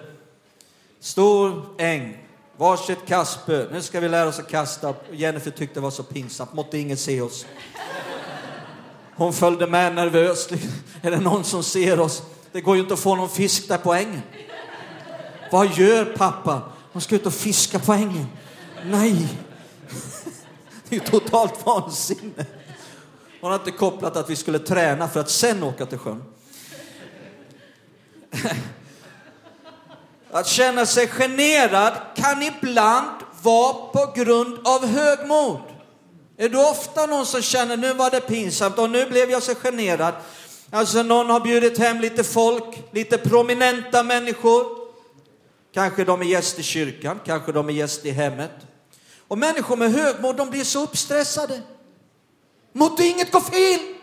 Stor 1.01 1.63
äng, 1.79 2.26
varsitt 2.57 3.07
kastspö. 3.07 3.67
Nu 3.73 3.83
ska 3.83 4.01
vi 4.01 4.09
lära 4.09 4.29
oss 4.29 4.39
att 4.39 4.51
kasta. 4.51 4.95
Jennifer 5.13 5.51
tyckte 5.51 5.75
det 5.75 5.81
var 5.81 5.91
så 5.91 6.03
pinsamt, 6.03 6.53
måtte 6.53 6.79
ingen 6.79 6.97
se 6.97 7.21
oss. 7.21 7.47
Hon 9.15 9.33
följde 9.33 9.67
med 9.67 9.95
nervöst. 9.95 10.53
Är 11.03 11.11
det 11.11 11.21
någon 11.21 11.45
som 11.45 11.63
ser 11.63 12.01
oss? 12.01 12.23
Det 12.53 12.61
går 12.61 12.77
ju 12.77 12.83
inte 12.83 12.95
att 12.95 13.01
få 13.01 13.17
någon 13.17 13.29
fisk 13.29 13.69
där 13.69 13.79
på 13.79 13.95
ängen. 13.95 14.23
Vad 15.53 15.79
gör 15.79 16.05
pappa? 16.05 16.63
Hon 16.93 17.03
ska 17.03 17.15
ut 17.15 17.27
och 17.27 17.35
fiska 17.35 17.79
på 17.79 17.93
ängen. 17.93 18.27
Nej, 18.85 19.29
det 20.89 20.97
är 20.97 21.01
ju 21.01 21.07
totalt 21.07 21.67
vansinne. 21.67 22.47
Hon 23.41 23.51
har 23.51 23.59
inte 23.59 23.71
kopplat 23.71 24.17
att 24.17 24.31
vi 24.31 24.37
skulle 24.37 24.59
träna 24.59 25.09
för 25.09 25.21
att 25.21 25.31
sen 25.31 25.63
åka 25.63 25.87
till 25.87 25.99
sjön. 25.99 26.25
Att 30.37 30.47
känna 30.47 30.87
sig 30.87 31.09
generad 31.09 31.93
kan 32.15 32.43
ibland 32.43 33.11
vara 33.43 33.73
på 33.73 34.13
grund 34.17 34.67
av 34.67 34.87
högmod. 34.87 35.61
Är 36.37 36.49
du 36.49 36.71
ofta 36.71 37.07
någon 37.07 37.27
som 37.27 37.43
känner 37.43 37.77
nu 37.77 37.93
var 37.93 38.11
det 38.11 38.21
pinsamt 38.21 38.79
och 38.79 38.91
nu 38.91 39.07
blev 39.07 39.31
jag 39.31 39.43
så 39.43 39.55
generad. 39.55 40.15
Alltså 40.71 41.03
någon 41.03 41.31
har 41.31 41.41
bjudit 41.41 41.79
hem 41.79 42.01
lite 42.01 42.25
folk, 42.25 42.83
lite 42.91 43.19
prominenta 43.19 44.03
människor. 44.03 44.67
Kanske 45.75 46.05
de 46.05 46.21
är 46.21 46.27
gäst 46.27 46.59
i 46.59 46.63
kyrkan, 46.63 47.21
kanske 47.27 47.53
de 47.53 47.69
är 47.69 47.73
gäst 47.73 48.05
i 48.05 48.11
hemmet. 48.11 48.53
Och 49.29 49.39
människor 49.39 49.77
med 49.77 49.93
högmod, 49.93 50.37
de 50.37 50.51
blir 50.51 50.65
så 50.65 50.83
uppstressade. 50.83 51.63
Måtte 52.73 53.05
inget 53.05 53.33
gå 53.33 53.41
fel. 53.41 53.96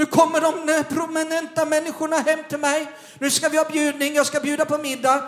Nu 0.00 0.06
kommer 0.06 0.40
de 0.40 0.84
prominenta 0.94 1.64
människorna 1.64 2.16
hem 2.16 2.38
till 2.48 2.58
mig. 2.58 2.86
Nu 3.18 3.30
ska 3.30 3.48
vi 3.48 3.56
ha 3.56 3.64
bjudning, 3.64 4.14
jag 4.14 4.26
ska 4.26 4.40
bjuda 4.40 4.64
på 4.64 4.78
middag. 4.78 5.22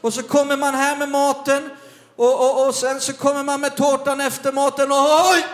Och 0.00 0.14
så 0.14 0.22
kommer 0.22 0.56
man 0.56 0.74
här 0.74 0.96
med 0.96 1.08
maten 1.08 1.70
och, 2.16 2.40
och, 2.40 2.66
och 2.66 2.74
sen 2.74 3.00
så 3.00 3.12
kommer 3.12 3.42
man 3.42 3.60
med 3.60 3.76
tårtan 3.76 4.20
efter 4.20 4.52
maten 4.52 4.92
och 4.92 4.98
oj! 5.32 5.46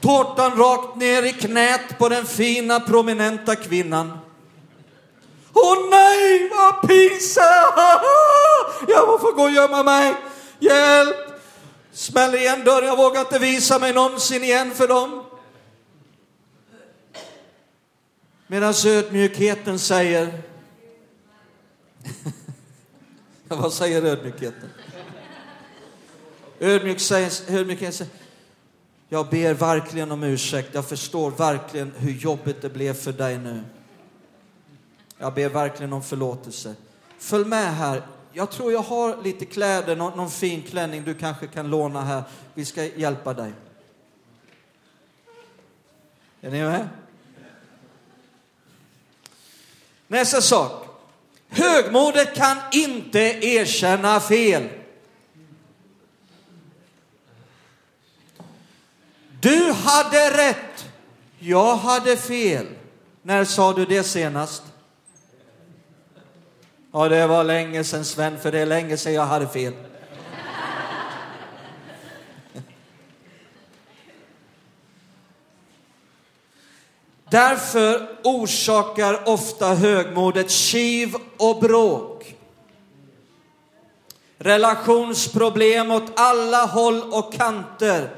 Tårtan 0.00 0.58
rakt 0.58 0.96
ner 0.96 1.22
i 1.22 1.32
knät 1.32 1.98
på 1.98 2.08
den 2.08 2.26
fina 2.26 2.80
prominenta 2.80 3.56
kvinnan. 3.56 4.18
Åh 5.52 5.76
nej, 5.90 6.50
vad 6.50 6.88
pinsamt! 6.88 8.02
Jag 8.88 9.20
får 9.20 9.32
gå 9.32 9.42
och 9.42 9.50
gömma 9.50 9.82
mig. 9.82 10.14
Hjälp! 10.58 11.16
Smäller 11.92 12.38
igen 12.38 12.64
dörren, 12.64 12.88
jag 12.88 12.96
vågar 12.96 13.20
inte 13.20 13.38
visa 13.38 13.78
mig 13.78 13.92
någonsin 13.92 14.44
igen 14.44 14.74
för 14.74 14.88
dem. 14.88 15.25
Medan 18.46 18.74
ödmjukheten 18.86 19.78
säger... 19.78 20.42
Vad 23.48 23.72
säger 23.72 24.02
ödmjukheten? 24.02 24.70
Ödmjuk 26.60 27.00
säger, 27.00 27.32
ödmjukheten 27.48 27.92
säger, 27.92 28.12
jag 29.08 29.28
ber 29.28 29.54
verkligen 29.54 30.12
om 30.12 30.22
ursäkt. 30.22 30.68
Jag 30.72 30.88
förstår 30.88 31.30
verkligen 31.30 31.92
hur 31.96 32.12
jobbigt 32.12 32.62
det 32.62 32.68
blev 32.68 32.94
för 32.94 33.12
dig 33.12 33.38
nu. 33.38 33.62
Jag 35.18 35.34
ber 35.34 35.48
verkligen 35.48 35.92
om 35.92 36.02
förlåtelse. 36.02 36.74
Följ 37.18 37.44
med 37.44 37.74
här 37.74 38.02
jag 38.36 38.50
tror 38.50 38.72
jag 38.72 38.82
har 38.82 39.22
lite 39.22 39.44
kläder, 39.44 39.96
någon, 39.96 40.16
någon 40.16 40.30
fin 40.30 40.62
klänning 40.62 41.04
du 41.04 41.14
kanske 41.14 41.46
kan 41.46 41.70
låna 41.70 42.02
här. 42.02 42.22
Vi 42.54 42.64
ska 42.64 42.84
hjälpa 42.84 43.34
dig. 43.34 43.52
Är 46.40 46.50
ni 46.50 46.62
med? 46.62 46.88
Nästa 50.08 50.40
sak. 50.40 50.86
Högmodet 51.48 52.34
kan 52.34 52.56
inte 52.72 53.20
erkänna 53.20 54.20
fel. 54.20 54.68
Du 59.40 59.72
hade 59.72 60.48
rätt, 60.48 60.88
jag 61.38 61.76
hade 61.76 62.16
fel. 62.16 62.66
När 63.22 63.44
sa 63.44 63.72
du 63.72 63.84
det 63.84 64.02
senast? 64.02 64.62
Ja, 66.92 67.08
det 67.08 67.26
var 67.26 67.44
länge 67.44 67.84
sedan 67.84 68.04
Sven, 68.04 68.38
för 68.38 68.52
det 68.52 68.58
är 68.58 68.66
länge 68.66 68.96
sedan 68.96 69.12
jag 69.12 69.26
hade 69.26 69.48
fel. 69.48 69.72
Därför 77.36 78.08
orsakar 78.24 79.28
ofta 79.28 79.74
högmodet 79.74 80.50
kiv 80.50 81.16
och 81.36 81.60
bråk. 81.60 82.36
Relationsproblem 84.38 85.90
åt 85.90 86.12
alla 86.16 86.64
håll 86.64 87.02
och 87.02 87.32
kanter. 87.32 88.14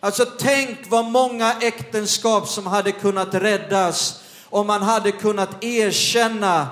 Alltså 0.00 0.24
tänk 0.38 0.78
vad 0.88 1.04
många 1.04 1.54
äktenskap 1.60 2.48
som 2.48 2.66
hade 2.66 2.92
kunnat 2.92 3.34
räddas 3.34 4.22
om 4.44 4.66
man 4.66 4.82
hade 4.82 5.12
kunnat 5.12 5.64
erkänna 5.64 6.68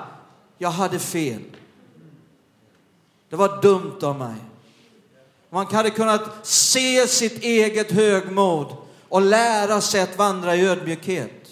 jag 0.58 0.70
hade 0.70 0.98
fel. 0.98 1.42
Det 3.30 3.36
var 3.36 3.62
dumt 3.62 3.98
av 4.02 4.18
mig. 4.18 4.36
Man 5.50 5.66
hade 5.66 5.90
kunnat 5.90 6.46
se 6.46 7.06
sitt 7.06 7.42
eget 7.42 7.90
högmod 7.92 8.76
och 9.08 9.22
lära 9.22 9.80
sig 9.80 10.00
att 10.00 10.18
vandra 10.18 10.56
i 10.56 10.66
ödmjukhet. 10.66 11.43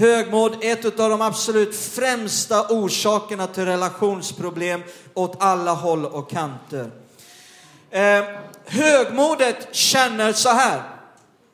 Högmod 0.00 0.64
är 0.64 0.72
ett 0.72 1.00
av 1.00 1.10
de 1.10 1.22
absolut 1.22 1.76
främsta 1.76 2.68
orsakerna 2.68 3.46
till 3.46 3.64
relationsproblem 3.64 4.82
åt 5.14 5.42
alla 5.42 5.72
håll 5.72 6.06
och 6.06 6.30
kanter. 6.30 6.90
Eh, 7.90 8.24
högmodet 8.64 9.74
känner 9.74 10.32
så 10.32 10.48
här. 10.48 10.82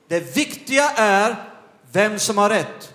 Det 0.09 0.37
viktiga 0.37 0.91
är 0.91 1.51
vem 1.93 2.19
som 2.19 2.39
har 2.39 2.51
rätt. 2.51 2.95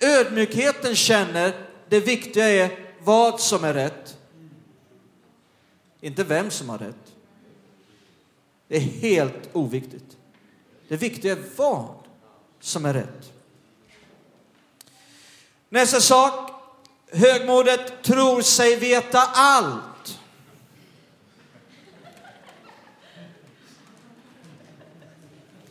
Ödmjukheten 0.00 0.94
känner 0.94 1.52
det 1.88 2.00
viktiga 2.00 2.48
är 2.48 2.78
vad 3.02 3.40
som 3.40 3.64
är 3.64 3.74
rätt. 3.74 4.16
Inte 6.00 6.24
vem 6.24 6.50
som 6.50 6.68
har 6.68 6.78
rätt. 6.78 7.12
Det 8.68 8.76
är 8.76 8.80
helt 8.80 9.48
oviktigt. 9.52 10.16
Det 10.88 10.96
viktiga 10.96 11.32
är 11.32 11.42
vad 11.56 11.94
som 12.60 12.84
är 12.84 12.94
rätt. 12.94 13.32
Nästa 15.68 16.00
sak. 16.00 16.50
Högmodet 17.12 18.02
tror 18.02 18.42
sig 18.42 18.76
veta 18.76 19.22
allt. 19.34 20.18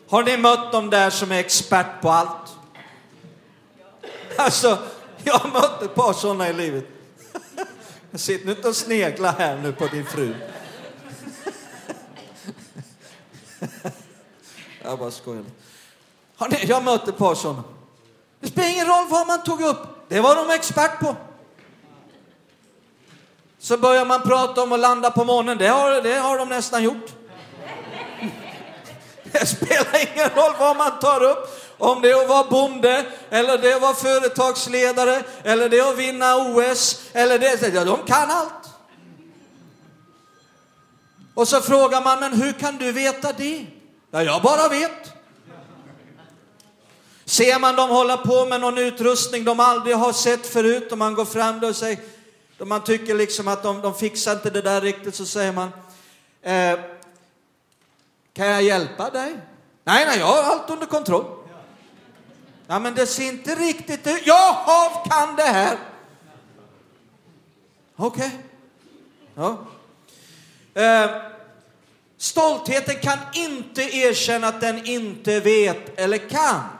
Har 0.09 0.23
ni 0.23 0.37
mött 0.37 0.71
de 0.71 0.89
där 0.89 1.09
som 1.09 1.31
är 1.31 1.39
expert 1.39 2.01
på 2.01 2.09
allt? 2.09 2.55
Alltså, 4.37 4.77
jag 5.23 5.33
har 5.33 5.49
mött 5.49 5.81
ett 5.81 5.95
par 5.95 6.13
sådana 6.13 6.49
i 6.49 6.53
livet. 6.53 6.85
Sitt 8.13 8.45
nu 8.45 8.51
inte 8.51 8.67
och 8.67 8.75
snegla 8.75 9.31
här 9.31 9.57
nu 9.57 9.71
på 9.73 9.87
din 9.87 10.05
fru. 10.05 10.35
Jag 14.83 14.99
bara 14.99 15.11
skojar. 15.11 15.45
Har 16.35 16.49
ni, 16.49 16.65
jag 16.65 16.83
mötte 16.83 17.09
ett 17.09 17.17
par 17.17 17.35
sådana. 17.35 17.63
Det 18.45 18.51
spelar 18.51 18.69
ingen 18.69 18.87
roll 18.87 19.07
vad 19.09 19.27
man 19.27 19.43
tog 19.43 19.61
upp. 19.61 19.77
Det 20.07 20.19
var 20.19 20.35
de 20.35 20.49
expert 20.49 20.99
på. 20.99 21.15
Så 23.59 23.77
börjar 23.77 24.05
man 24.05 24.21
prata 24.21 24.63
om 24.63 24.71
att 24.71 24.79
landa 24.79 25.11
på 25.11 25.23
månen. 25.23 25.57
Det 25.57 25.67
har, 25.67 26.01
det 26.01 26.15
har 26.15 26.37
de 26.37 26.49
nästan 26.49 26.83
gjort. 26.83 27.13
Det 29.23 29.45
spelar 29.45 30.13
ingen 30.13 30.29
roll 30.29 30.53
vad 30.59 30.77
man 30.77 30.99
tar 30.99 31.23
upp. 31.23 31.61
Om 31.77 32.01
det 32.01 32.11
är 32.11 32.21
att 32.21 32.29
vara 32.29 32.43
bonde, 32.43 33.05
eller 33.29 33.57
det 33.57 33.71
är 33.71 33.75
att 33.75 33.81
vara 33.81 33.93
företagsledare, 33.93 35.23
eller 35.43 35.69
det 35.69 35.79
är 35.79 35.89
att 35.89 35.97
vinna 35.97 36.35
OS, 36.35 37.01
eller 37.13 37.39
det, 37.39 37.73
ja, 37.73 37.83
de 37.83 37.99
kan 38.05 38.31
allt. 38.31 38.69
Och 41.33 41.47
så 41.47 41.61
frågar 41.61 42.01
man, 42.01 42.19
men 42.19 42.33
hur 42.33 42.53
kan 42.53 42.77
du 42.77 42.91
veta 42.91 43.33
det? 43.33 43.65
Ja, 44.11 44.23
jag 44.23 44.41
bara 44.41 44.67
vet. 44.67 45.14
Ser 47.35 47.59
man 47.59 47.75
dem 47.75 47.89
hålla 47.89 48.17
på 48.17 48.45
med 48.45 48.61
någon 48.61 48.77
utrustning 48.77 49.43
de 49.43 49.59
aldrig 49.59 49.95
har 49.95 50.13
sett 50.13 50.47
förut 50.47 50.91
och 50.91 50.97
man 50.97 51.13
går 51.13 51.25
fram 51.25 51.63
och 51.63 51.75
säger, 51.75 51.99
då 52.57 52.65
man 52.65 52.83
tycker 52.83 53.15
liksom 53.15 53.47
att 53.47 53.63
de, 53.63 53.81
de 53.81 53.95
fixar 53.95 54.33
inte 54.33 54.49
det 54.49 54.61
där 54.61 54.81
riktigt, 54.81 55.15
så 55.15 55.25
säger 55.25 55.51
man, 55.51 55.69
eh, 56.41 56.79
kan 58.33 58.47
jag 58.47 58.63
hjälpa 58.63 59.09
dig? 59.09 59.35
Nej, 59.83 60.05
nej, 60.05 60.19
jag 60.19 60.25
har 60.25 60.43
allt 60.43 60.69
under 60.69 60.85
kontroll. 60.85 61.25
Ja, 62.67 62.79
men 62.79 62.95
det 62.95 63.07
ser 63.07 63.27
inte 63.27 63.55
riktigt 63.55 64.07
ut. 64.07 64.21
Jag 64.27 64.55
kan 65.09 65.35
det 65.35 65.43
här. 65.43 65.77
Okej. 67.95 68.31
Okay. 69.35 69.57
Ja. 70.73 70.81
Eh, 70.81 71.21
stoltheten 72.17 72.95
kan 73.01 73.17
inte 73.33 73.81
erkänna 73.81 74.47
att 74.47 74.61
den 74.61 74.85
inte 74.85 75.39
vet 75.39 75.99
eller 75.99 76.17
kan. 76.17 76.74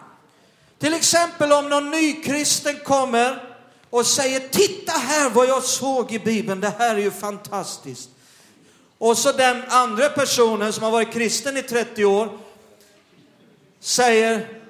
Till 0.86 0.94
exempel 0.94 1.52
om 1.52 1.70
någon 1.70 1.92
nykristen 1.92 2.76
kommer 2.84 3.56
och 3.90 4.06
säger 4.06 4.40
titta 4.40 4.92
här 4.92 5.30
vad 5.30 5.48
jag 5.48 5.64
såg 5.64 6.12
i 6.12 6.20
Bibeln, 6.20 6.62
det 6.62 6.74
här 6.78 6.96
är 6.96 7.00
ju 7.00 7.12
fantastiskt. 7.12 8.10
Och 8.98 9.18
så 9.18 9.32
den 9.32 9.64
andra 9.68 10.10
personen 10.10 10.74
som 10.74 10.84
har 10.84 10.92
varit 10.92 11.14
kristen 11.14 11.58
i 11.58 11.64
30 11.64 12.06
år 12.06 12.38
säger 13.80 14.62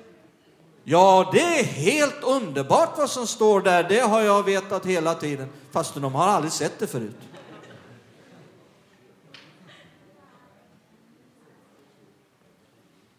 Ja, 0.83 1.29
det 1.33 1.59
är 1.59 1.63
helt 1.63 2.23
underbart 2.23 2.97
vad 2.97 3.09
som 3.09 3.27
står 3.27 3.61
där. 3.61 3.83
Det 3.83 3.99
har 3.99 4.21
jag 4.21 4.43
vetat 4.43 4.85
hela 4.85 5.15
tiden, 5.15 5.49
fast 5.71 5.93
de 5.93 6.15
har 6.15 6.27
aldrig 6.27 6.53
sett 6.53 6.79
det 6.79 6.87
förut. 6.87 7.15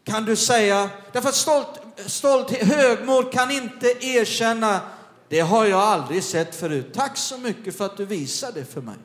Kan 0.04 0.24
du 0.24 0.36
säga, 0.36 0.90
därför 1.12 1.28
att 1.28 1.34
stolt, 1.34 1.80
stolthet, 2.06 2.68
högmod 2.68 3.32
kan 3.32 3.50
inte 3.50 4.06
erkänna, 4.06 4.80
det 5.28 5.40
har 5.40 5.66
jag 5.66 5.80
aldrig 5.80 6.24
sett 6.24 6.54
förut. 6.54 6.86
Tack 6.94 7.16
så 7.16 7.38
mycket 7.38 7.76
för 7.76 7.86
att 7.86 7.96
du 7.96 8.04
visade 8.04 8.60
det 8.60 8.66
för 8.66 8.80
mig. 8.80 8.96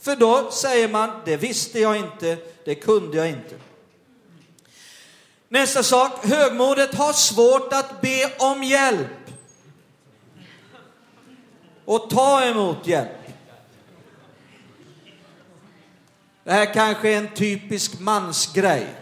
För 0.00 0.16
då 0.16 0.50
säger 0.50 0.88
man, 0.88 1.10
det 1.24 1.36
visste 1.36 1.80
jag 1.80 1.96
inte, 1.96 2.38
det 2.64 2.74
kunde 2.74 3.16
jag 3.16 3.28
inte. 3.28 3.54
Nästa 5.48 5.82
sak, 5.82 6.24
högmodet 6.24 6.94
har 6.94 7.12
svårt 7.12 7.72
att 7.72 8.00
be 8.00 8.32
om 8.38 8.62
hjälp 8.62 9.08
och 11.84 12.10
ta 12.10 12.44
emot 12.44 12.86
hjälp. 12.86 13.10
Det 16.44 16.52
här 16.52 16.74
kanske 16.74 17.08
är 17.08 17.18
en 17.18 17.34
typisk 17.34 18.00
mansgrej. 18.00 18.94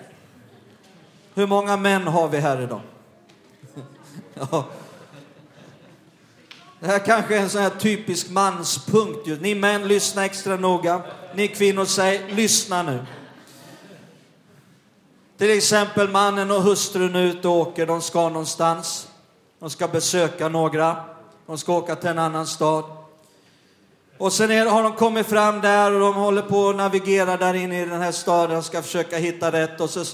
Hur 1.34 1.46
många 1.46 1.76
män 1.76 2.06
har 2.06 2.28
vi 2.28 2.38
här 2.38 2.62
idag? 2.62 2.80
Ja. 4.50 4.64
Det 6.80 6.86
här 6.86 6.98
kanske 6.98 7.36
är 7.36 7.40
en 7.40 7.50
sån 7.50 7.62
här 7.62 7.70
typisk 7.70 8.30
manspunkt. 8.30 9.40
Ni 9.40 9.54
män, 9.54 9.88
lyssna 9.88 10.24
extra 10.24 10.56
noga. 10.56 11.02
Ni 11.34 11.48
kvinnor, 11.48 11.84
säg 11.84 12.34
lyssna 12.34 12.82
nu. 12.82 13.06
Till 15.38 15.50
exempel 15.50 16.08
mannen 16.08 16.50
och 16.50 16.62
hustrun 16.62 17.16
är 17.16 17.22
ute 17.22 17.48
och 17.48 17.56
åker, 17.56 17.86
de 17.86 18.02
ska 18.02 18.28
någonstans. 18.28 19.08
De 19.58 19.70
ska 19.70 19.88
besöka 19.88 20.48
några, 20.48 20.96
de 21.46 21.58
ska 21.58 21.72
åka 21.76 21.96
till 21.96 22.08
en 22.08 22.18
annan 22.18 22.46
stad. 22.46 22.84
Och 24.18 24.32
sen 24.32 24.50
är, 24.50 24.66
har 24.66 24.82
de 24.82 24.92
kommit 24.92 25.26
fram 25.26 25.60
där 25.60 25.92
och 25.92 26.00
de 26.00 26.14
håller 26.14 26.42
på 26.42 26.68
att 26.68 26.76
navigera 26.76 27.36
där 27.36 27.54
inne 27.54 27.82
i 27.82 27.84
den 27.84 28.00
här 28.00 28.12
staden 28.12 28.56
och 28.56 28.64
ska 28.64 28.82
försöka 28.82 29.16
hitta 29.16 29.52
rätt. 29.52 29.80
Och 29.80 29.90
så 29.90 30.04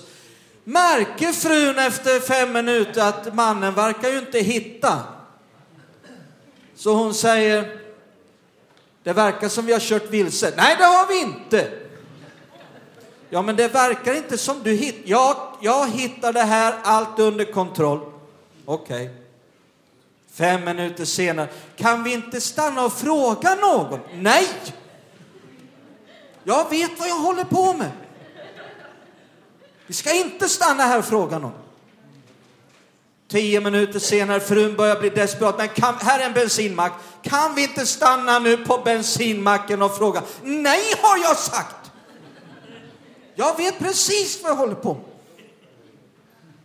märker 0.65 1.33
frun 1.33 1.79
efter 1.79 2.21
fem 2.21 2.53
minuter 2.53 3.09
att 3.09 3.35
mannen 3.35 3.75
verkar 3.75 4.09
ju 4.09 4.19
inte 4.19 4.39
hitta. 4.39 5.03
Så 6.75 6.95
hon 6.95 7.15
säger, 7.15 7.79
det 9.03 9.13
verkar 9.13 9.49
som 9.49 9.67
vi 9.67 9.73
har 9.73 9.81
kört 9.81 10.11
vilse. 10.11 10.53
Nej, 10.57 10.77
det 10.79 10.85
har 10.85 11.07
vi 11.07 11.21
inte. 11.21 11.71
Ja, 13.31 13.43
men 13.43 13.57
det 13.57 13.69
verkar 13.69 14.15
inte 14.15 14.39
som 14.39 14.63
du 14.63 14.73
hittar. 14.73 15.03
Ja, 15.05 15.59
jag 15.61 15.89
hittar 15.89 16.33
det 16.33 16.43
här, 16.43 16.75
allt 16.83 17.19
under 17.19 17.45
kontroll. 17.45 18.01
Okej. 18.65 19.05
Okay. 19.05 19.17
Fem 20.33 20.65
minuter 20.65 21.05
senare. 21.05 21.49
Kan 21.77 22.03
vi 22.03 22.13
inte 22.13 22.41
stanna 22.41 22.85
och 22.85 22.93
fråga 22.93 23.55
någon? 23.55 24.01
Nej! 24.15 24.49
Jag 26.45 26.71
vet 26.71 26.99
vad 26.99 27.09
jag 27.09 27.19
håller 27.19 27.45
på 27.45 27.73
med. 27.73 27.91
Vi 29.87 29.95
ska 29.95 30.15
inte 30.15 30.49
stanna 30.49 30.83
här 30.83 30.99
och 30.99 31.05
fråga 31.05 31.39
någon. 31.39 31.53
Tio 33.29 33.61
minuter 33.61 33.99
senare, 33.99 34.41
frun 34.41 34.77
börjar 34.77 35.01
bli 35.01 35.11
desperat. 35.11 35.59
Men 35.59 35.69
kan, 35.69 35.95
här 35.95 36.21
är 36.21 36.27
en 36.27 36.33
bensinmack. 36.33 36.93
Kan 37.23 37.55
vi 37.55 37.63
inte 37.63 37.87
stanna 37.87 38.39
nu 38.39 38.57
på 38.57 38.79
bensinmacken 38.79 39.83
och 39.83 39.97
fråga? 39.97 40.23
Nej, 40.43 40.95
har 41.03 41.19
jag 41.19 41.37
sagt! 41.37 41.91
Jag 43.35 43.57
vet 43.57 43.79
precis 43.79 44.43
vad 44.43 44.53
jag 44.53 44.57
håller 44.57 44.75
på 44.75 44.95
med. 44.95 45.05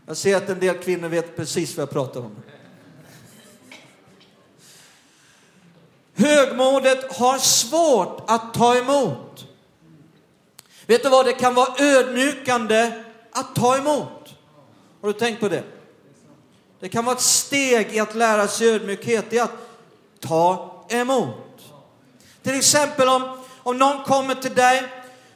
Jag 0.06 0.18
ser 0.18 0.38
att 0.38 0.50
en 0.50 0.60
del 0.60 0.78
kvinnor 0.78 1.08
vet 1.08 1.36
precis 1.36 1.78
vad 1.78 1.82
jag 1.82 1.90
pratar 1.90 2.20
om. 2.20 2.36
Högmodet 6.16 7.18
har 7.18 7.38
svårt 7.38 8.24
att 8.28 8.54
ta 8.54 8.76
emot. 8.76 9.46
Vet 10.86 11.04
du 11.04 11.10
vad, 11.10 11.26
det 11.26 11.34
kan 11.34 11.54
vara 11.54 11.74
ödmjukande 11.78 13.04
att 13.40 13.56
ta 13.56 13.78
emot. 13.78 14.36
Har 15.02 15.08
du 15.08 15.14
tänkt 15.14 15.40
på 15.40 15.50
det? 15.50 15.64
Det 16.80 16.90
kan 16.90 17.06
vara 17.06 17.16
ett 17.16 17.22
steg 17.22 17.96
i 17.96 18.00
att 18.00 18.16
lära 18.16 18.48
sig 18.48 18.70
ödmjukhet, 18.70 19.34
i 19.34 19.40
att 19.40 19.52
ta 20.20 20.86
emot. 20.90 21.36
Till 22.44 22.56
exempel 22.56 23.08
om, 23.08 23.38
om 23.64 23.78
någon 23.78 24.04
kommer 24.04 24.36
till 24.36 24.54
dig 24.54 24.84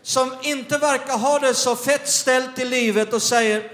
som 0.02 0.34
inte 0.42 0.78
verkar 0.78 1.18
ha 1.18 1.40
det 1.40 1.54
så 1.54 1.76
fett 1.76 2.10
ställt 2.10 2.60
i 2.60 2.66
livet 2.66 3.14
och 3.14 3.22
säger, 3.22 3.72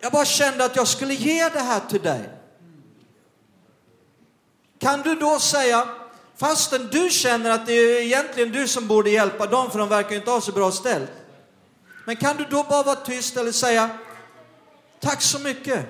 jag 0.00 0.12
bara 0.12 0.24
kände 0.24 0.64
att 0.64 0.76
jag 0.76 0.88
skulle 0.88 1.14
ge 1.14 1.48
det 1.48 1.60
här 1.60 1.80
till 1.90 2.02
dig. 2.02 2.30
Kan 4.78 5.02
du 5.02 5.14
då 5.14 5.38
säga, 5.38 5.88
fastän 6.36 6.88
du 6.92 7.10
känner 7.10 7.50
att 7.50 7.66
det 7.66 7.72
är 7.72 8.02
egentligen 8.02 8.52
du 8.52 8.68
som 8.68 8.86
borde 8.86 9.10
hjälpa 9.10 9.46
dem 9.46 9.70
för 9.70 9.78
de 9.78 9.88
verkar 9.88 10.16
inte 10.16 10.30
ha 10.30 10.40
så 10.40 10.52
bra 10.52 10.70
ställt. 10.70 11.10
Men 12.04 12.16
kan 12.16 12.36
du 12.36 12.44
då 12.44 12.62
bara 12.62 12.82
vara 12.82 12.96
tyst 12.96 13.36
eller 13.36 13.52
säga, 13.52 13.90
tack 15.00 15.22
så 15.22 15.38
mycket. 15.38 15.86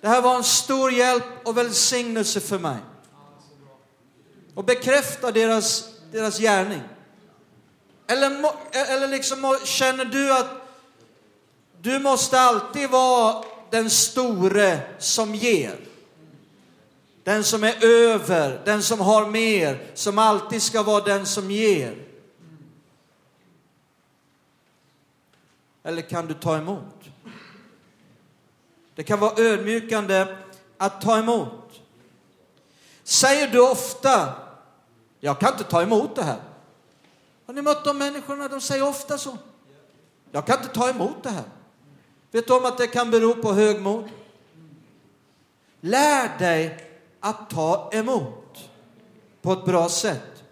Det 0.00 0.08
här 0.08 0.22
var 0.22 0.36
en 0.36 0.44
stor 0.44 0.92
hjälp 0.92 1.24
och 1.44 1.56
välsignelse 1.56 2.40
för 2.40 2.58
mig. 2.58 2.76
Och 4.54 4.64
bekräfta 4.64 5.32
deras, 5.32 5.84
deras 6.12 6.38
gärning. 6.38 6.82
Eller, 8.06 8.52
eller 8.72 9.08
liksom, 9.08 9.58
känner 9.64 10.04
du 10.04 10.32
att 10.32 10.50
du 11.80 11.98
måste 11.98 12.40
alltid 12.40 12.90
vara 12.90 13.44
den 13.70 13.90
store 13.90 14.80
som 14.98 15.34
ger? 15.34 15.76
Den 17.24 17.44
som 17.44 17.64
är 17.64 17.84
över, 17.84 18.62
den 18.64 18.82
som 18.82 19.00
har 19.00 19.26
mer, 19.26 19.86
som 19.94 20.18
alltid 20.18 20.62
ska 20.62 20.82
vara 20.82 21.04
den 21.04 21.26
som 21.26 21.50
ger. 21.50 22.07
Eller 25.82 26.02
kan 26.02 26.26
du 26.26 26.34
ta 26.34 26.58
emot? 26.58 26.94
Det 28.94 29.02
kan 29.02 29.20
vara 29.20 29.42
ödmjukande 29.42 30.26
att 30.78 31.00
ta 31.00 31.18
emot. 31.18 31.80
Säger 33.02 33.48
du 33.48 33.70
ofta, 33.70 34.34
jag 35.20 35.40
kan 35.40 35.52
inte 35.52 35.64
ta 35.64 35.82
emot 35.82 36.16
det 36.16 36.22
här. 36.22 36.40
Har 37.46 37.54
ni 37.54 37.62
mött 37.62 37.84
de 37.84 37.98
människorna? 37.98 38.48
De 38.48 38.60
säger 38.60 38.88
ofta 38.88 39.18
så. 39.18 39.38
Jag 40.30 40.46
kan 40.46 40.58
inte 40.58 40.74
ta 40.74 40.90
emot 40.90 41.22
det 41.22 41.30
här. 41.30 41.44
Vet 42.30 42.46
du 42.46 42.52
om 42.52 42.64
att 42.64 42.78
det 42.78 42.86
kan 42.86 43.10
bero 43.10 43.34
på 43.34 43.52
högmod? 43.52 44.08
Lär 45.80 46.38
dig 46.38 46.88
att 47.20 47.50
ta 47.50 47.90
emot 47.92 48.70
på 49.42 49.52
ett 49.52 49.64
bra 49.64 49.88
sätt. 49.88 50.42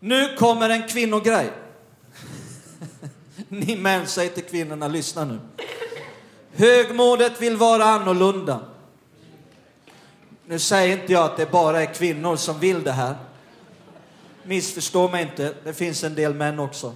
Nu 0.00 0.36
kommer 0.36 0.70
en 0.70 0.88
kvinnogrej. 0.88 1.52
Ni 3.48 3.76
män, 3.76 4.06
säger 4.06 4.30
till 4.30 4.44
kvinnorna, 4.44 4.88
lyssna 4.88 5.24
nu. 5.24 5.38
Högmodet 6.52 7.40
vill 7.40 7.56
vara 7.56 7.84
annorlunda. 7.84 8.60
Nu 10.46 10.58
säger 10.58 11.00
inte 11.00 11.12
jag 11.12 11.24
att 11.24 11.36
det 11.36 11.50
bara 11.50 11.82
är 11.82 11.94
kvinnor 11.94 12.36
som 12.36 12.60
vill 12.60 12.82
det 12.82 12.92
här. 12.92 13.16
Missförstå 14.42 15.08
mig 15.08 15.22
inte, 15.22 15.54
det 15.64 15.72
finns 15.72 16.04
en 16.04 16.14
del 16.14 16.34
män 16.34 16.58
också. 16.58 16.94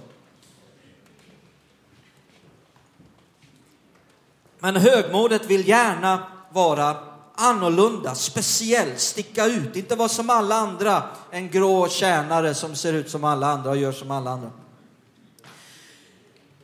Men 4.59 4.75
högmodet 4.75 5.45
vill 5.45 5.67
gärna 5.67 6.27
vara 6.51 6.97
annorlunda, 7.35 8.15
speciell, 8.15 8.97
sticka 8.97 9.45
ut, 9.45 9.75
inte 9.75 9.95
vara 9.95 10.09
som 10.09 10.29
alla 10.29 10.55
andra. 10.55 11.03
En 11.31 11.49
grå 11.49 11.87
tjänare 11.87 12.53
som 12.53 12.75
ser 12.75 12.93
ut 12.93 13.09
som 13.09 13.23
alla 13.23 13.47
andra 13.47 13.69
och 13.69 13.77
gör 13.77 13.91
som 13.91 14.11
alla 14.11 14.31
andra. 14.31 14.49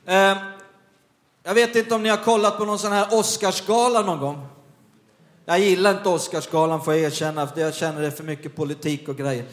Eh, 0.06 0.38
jag 1.44 1.54
vet 1.54 1.76
inte 1.76 1.96
om 1.96 2.04
ni 2.04 2.10
har 2.10 2.24
kollat 2.24 2.58
på 2.58 2.66
någon 2.66 2.80
sån 2.80 2.92
här 2.92 3.08
Oscarsgala 3.12 4.02
någon 4.02 4.20
gång. 4.20 4.48
Jag 5.46 5.60
gillar 5.60 5.98
inte 5.98 6.10
Oscarsgalan 6.10 6.84
får 6.84 6.94
jag 6.94 7.04
erkänna, 7.04 7.48
för 7.48 7.62
jag 7.62 7.76
känner 7.76 8.02
det 8.02 8.08
är 8.08 8.12
för 8.12 8.24
mycket 8.24 8.56
politik 8.56 9.10
och 9.10 9.18
grejer. 9.18 9.46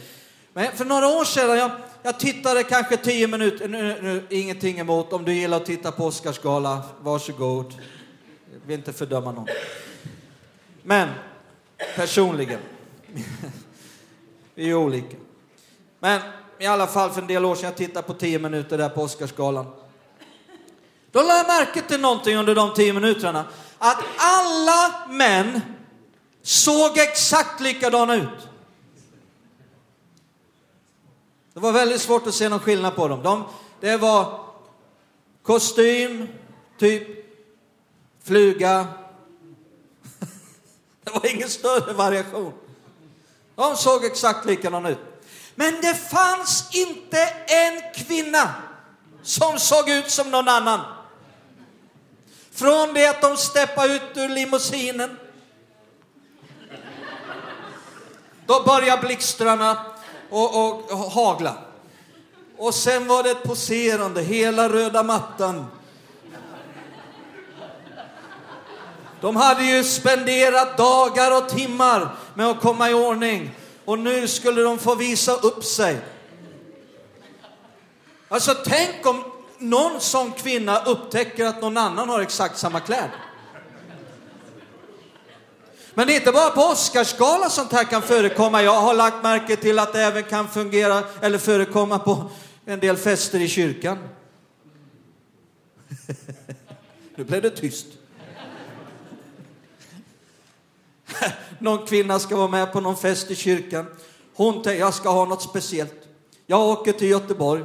Men 0.52 0.72
för 0.72 0.84
några 0.84 1.08
år 1.08 1.24
sedan, 1.24 1.58
jag, 1.58 1.70
jag 2.02 2.20
tittade 2.20 2.62
kanske 2.62 2.96
tio 2.96 3.26
minuter, 3.26 3.68
nu, 3.68 3.98
nu, 4.02 4.26
ingenting 4.30 4.78
emot, 4.78 5.12
om 5.12 5.24
du 5.24 5.34
gillar 5.34 5.56
att 5.56 5.66
titta 5.66 5.92
på 5.92 6.04
Oscarsgala, 6.04 6.82
varsågod. 7.00 7.74
Jag 8.52 8.66
vill 8.66 8.78
inte 8.78 8.92
fördöma 8.92 9.32
någon. 9.32 9.46
Men 10.82 11.08
personligen, 11.96 12.60
vi 14.54 14.70
är 14.70 14.74
olika. 14.74 15.16
Men 15.98 16.20
i 16.58 16.66
alla 16.66 16.86
fall 16.86 17.10
för 17.10 17.20
en 17.20 17.26
del 17.26 17.44
år 17.44 17.54
sedan, 17.54 17.64
jag 17.64 17.76
tittade 17.76 18.06
på 18.06 18.14
tio 18.14 18.38
minuter 18.38 18.78
där 18.78 18.88
på 18.88 19.02
Oscarsgalan. 19.02 19.66
Då 21.12 21.22
lade 21.22 21.38
jag 21.38 21.46
märke 21.46 21.82
till 21.82 22.00
någonting 22.00 22.36
under 22.36 22.54
de 22.54 22.74
tio 22.74 22.92
minuterna. 22.92 23.44
Att 23.78 23.98
alla 24.16 25.06
män 25.08 25.60
såg 26.42 26.98
exakt 26.98 27.60
likadana 27.60 28.14
ut. 28.14 28.48
Det 31.54 31.60
var 31.60 31.72
väldigt 31.72 32.00
svårt 32.00 32.26
att 32.26 32.34
se 32.34 32.48
någon 32.48 32.60
skillnad 32.60 32.96
på 32.96 33.08
dem. 33.08 33.22
De, 33.22 33.44
det 33.80 33.96
var 33.96 34.40
kostym, 35.42 36.28
typ 36.78 37.08
fluga. 38.24 38.86
Det 41.04 41.10
var 41.10 41.34
ingen 41.34 41.48
större 41.48 41.92
variation. 41.92 42.52
De 43.54 43.76
såg 43.76 44.04
exakt 44.04 44.46
likadana 44.46 44.90
ut. 44.90 44.98
Men 45.54 45.80
det 45.80 45.94
fanns 45.94 46.68
inte 46.72 47.22
en 47.46 47.94
kvinna 47.94 48.54
som 49.22 49.58
såg 49.58 49.88
ut 49.90 50.10
som 50.10 50.30
någon 50.30 50.48
annan. 50.48 50.80
Från 52.52 52.94
det 52.94 53.06
att 53.06 53.20
de 53.20 53.36
steppade 53.36 53.94
ut 53.94 54.02
ur 54.14 54.28
limousinen. 54.28 55.18
Då 58.46 58.62
började 58.62 59.02
blixtrarna 59.02 59.86
och, 60.30 60.66
och, 60.66 60.92
och 60.92 60.98
hagla. 60.98 61.54
Och 62.56 62.74
sen 62.74 63.06
var 63.06 63.22
det 63.22 63.30
ett 63.30 63.42
poserande, 63.42 64.22
hela 64.22 64.68
röda 64.68 65.02
mattan. 65.02 65.66
De 69.20 69.36
hade 69.36 69.64
ju 69.64 69.84
spenderat 69.84 70.76
dagar 70.76 71.36
och 71.36 71.48
timmar 71.48 72.08
med 72.34 72.46
att 72.46 72.60
komma 72.60 72.90
i 72.90 72.94
ordning 72.94 73.50
och 73.84 73.98
nu 73.98 74.28
skulle 74.28 74.62
de 74.62 74.78
få 74.78 74.94
visa 74.94 75.32
upp 75.32 75.64
sig. 75.64 75.98
Alltså 78.28 78.54
tänk 78.64 79.06
om 79.06 79.31
någon 79.62 80.00
sån 80.00 80.32
kvinna 80.32 80.84
upptäcker 80.84 81.46
att 81.46 81.62
någon 81.62 81.76
annan 81.76 82.08
har 82.08 82.20
exakt 82.20 82.58
samma 82.58 82.80
kläder. 82.80 83.10
Men 85.94 86.06
det 86.06 86.12
är 86.12 86.16
inte 86.16 86.32
bara 86.32 86.50
på 86.50 86.60
Oscarsgala 86.60 87.50
sånt 87.50 87.72
här 87.72 87.84
kan 87.84 88.02
förekomma. 88.02 88.62
Jag 88.62 88.80
har 88.80 88.94
lagt 88.94 89.22
märke 89.22 89.56
till 89.56 89.78
att 89.78 89.92
det 89.92 90.02
även 90.02 90.22
kan 90.22 90.48
fungera 90.48 91.02
eller 91.20 91.38
förekomma 91.38 91.98
på 91.98 92.30
en 92.64 92.80
del 92.80 92.96
fester 92.96 93.40
i 93.40 93.48
kyrkan. 93.48 93.98
nu 97.16 97.24
blev 97.24 97.42
det 97.42 97.50
tyst. 97.50 97.86
någon 101.58 101.86
kvinna 101.86 102.18
ska 102.18 102.36
vara 102.36 102.48
med 102.48 102.72
på 102.72 102.80
någon 102.80 102.96
fest 102.96 103.30
i 103.30 103.34
kyrkan. 103.34 103.86
Hon 104.34 104.54
tänker, 104.62 104.80
jag 104.80 104.94
ska 104.94 105.10
ha 105.10 105.24
något 105.24 105.42
speciellt. 105.42 106.08
Jag 106.46 106.60
åker 106.60 106.92
till 106.92 107.08
Göteborg. 107.08 107.62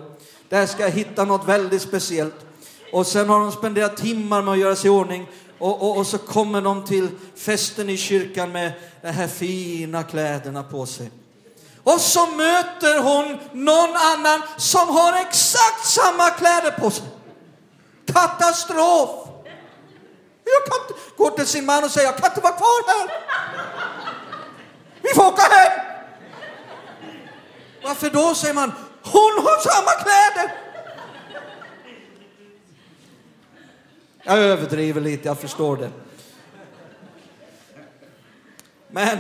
Där 0.50 0.66
ska 0.66 0.84
jag 0.84 0.90
hitta 0.90 1.26
något 1.26 1.48
väldigt 1.48 1.82
speciellt. 1.82 2.36
Och 2.94 3.08
sen 3.08 3.30
har 3.30 3.40
de 3.40 3.52
spenderat 3.52 3.98
timmar 3.98 4.42
med 4.42 4.52
att 4.54 4.60
göra 4.60 4.76
sig 4.76 4.88
i 4.88 4.90
ordning. 4.90 5.28
Och, 5.60 5.82
och, 5.82 5.98
och, 5.98 6.08
så 6.08 6.18
kommer 6.18 6.62
de 6.62 6.86
till 6.86 7.10
festen 7.36 7.90
i 7.90 7.98
kyrkan 7.98 8.52
med 8.52 8.72
de 9.02 9.12
här 9.12 9.28
fina 9.28 10.04
kläderna 10.04 10.64
på 10.64 10.86
sig. 10.86 11.12
Och 11.84 12.02
så 12.02 12.26
möter 12.26 13.00
hon 13.00 13.38
någon 13.52 13.96
annan 13.96 14.42
som 14.58 14.90
har 14.90 15.14
exakt 15.14 15.86
samma 15.86 16.30
kläder 16.30 16.72
på 16.72 16.92
sig. 16.92 17.06
Katastrof! 18.14 19.10
Jag 20.44 20.72
kan 20.72 20.82
inte, 20.82 21.02
går 21.18 21.30
till 21.30 21.48
sin 21.48 21.66
man 21.66 21.84
och 21.84 21.92
säger, 21.92 22.08
jag 22.08 22.18
kan 22.18 22.32
inte 22.32 22.42
vara 22.42 22.54
kvar 22.54 22.88
här. 22.88 23.10
Vi 25.02 25.10
får 25.16 25.26
åka 25.26 25.42
hem. 25.42 25.72
Varför 27.84 28.10
då, 28.10 28.36
säger 28.36 28.54
man. 28.54 28.72
Hon 29.12 29.46
har 29.46 29.60
samma 29.70 29.92
kläder. 29.92 30.56
Jag 34.24 34.38
överdriver 34.38 35.02
lite, 35.02 35.28
jag 35.28 35.40
förstår 35.40 35.78
det. 35.78 35.92
Men 38.88 39.18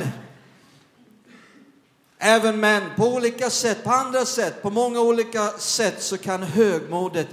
även 2.18 2.60
män 2.60 2.84
på 2.98 3.08
olika 3.08 3.50
sätt, 3.50 3.84
på 3.84 3.92
andra 3.92 4.26
sätt, 4.26 4.62
på 4.62 4.70
många 4.70 5.02
olika 5.02 5.52
sätt 5.52 6.02
så 6.02 6.18
kan 6.18 6.44
högmodet 6.44 7.28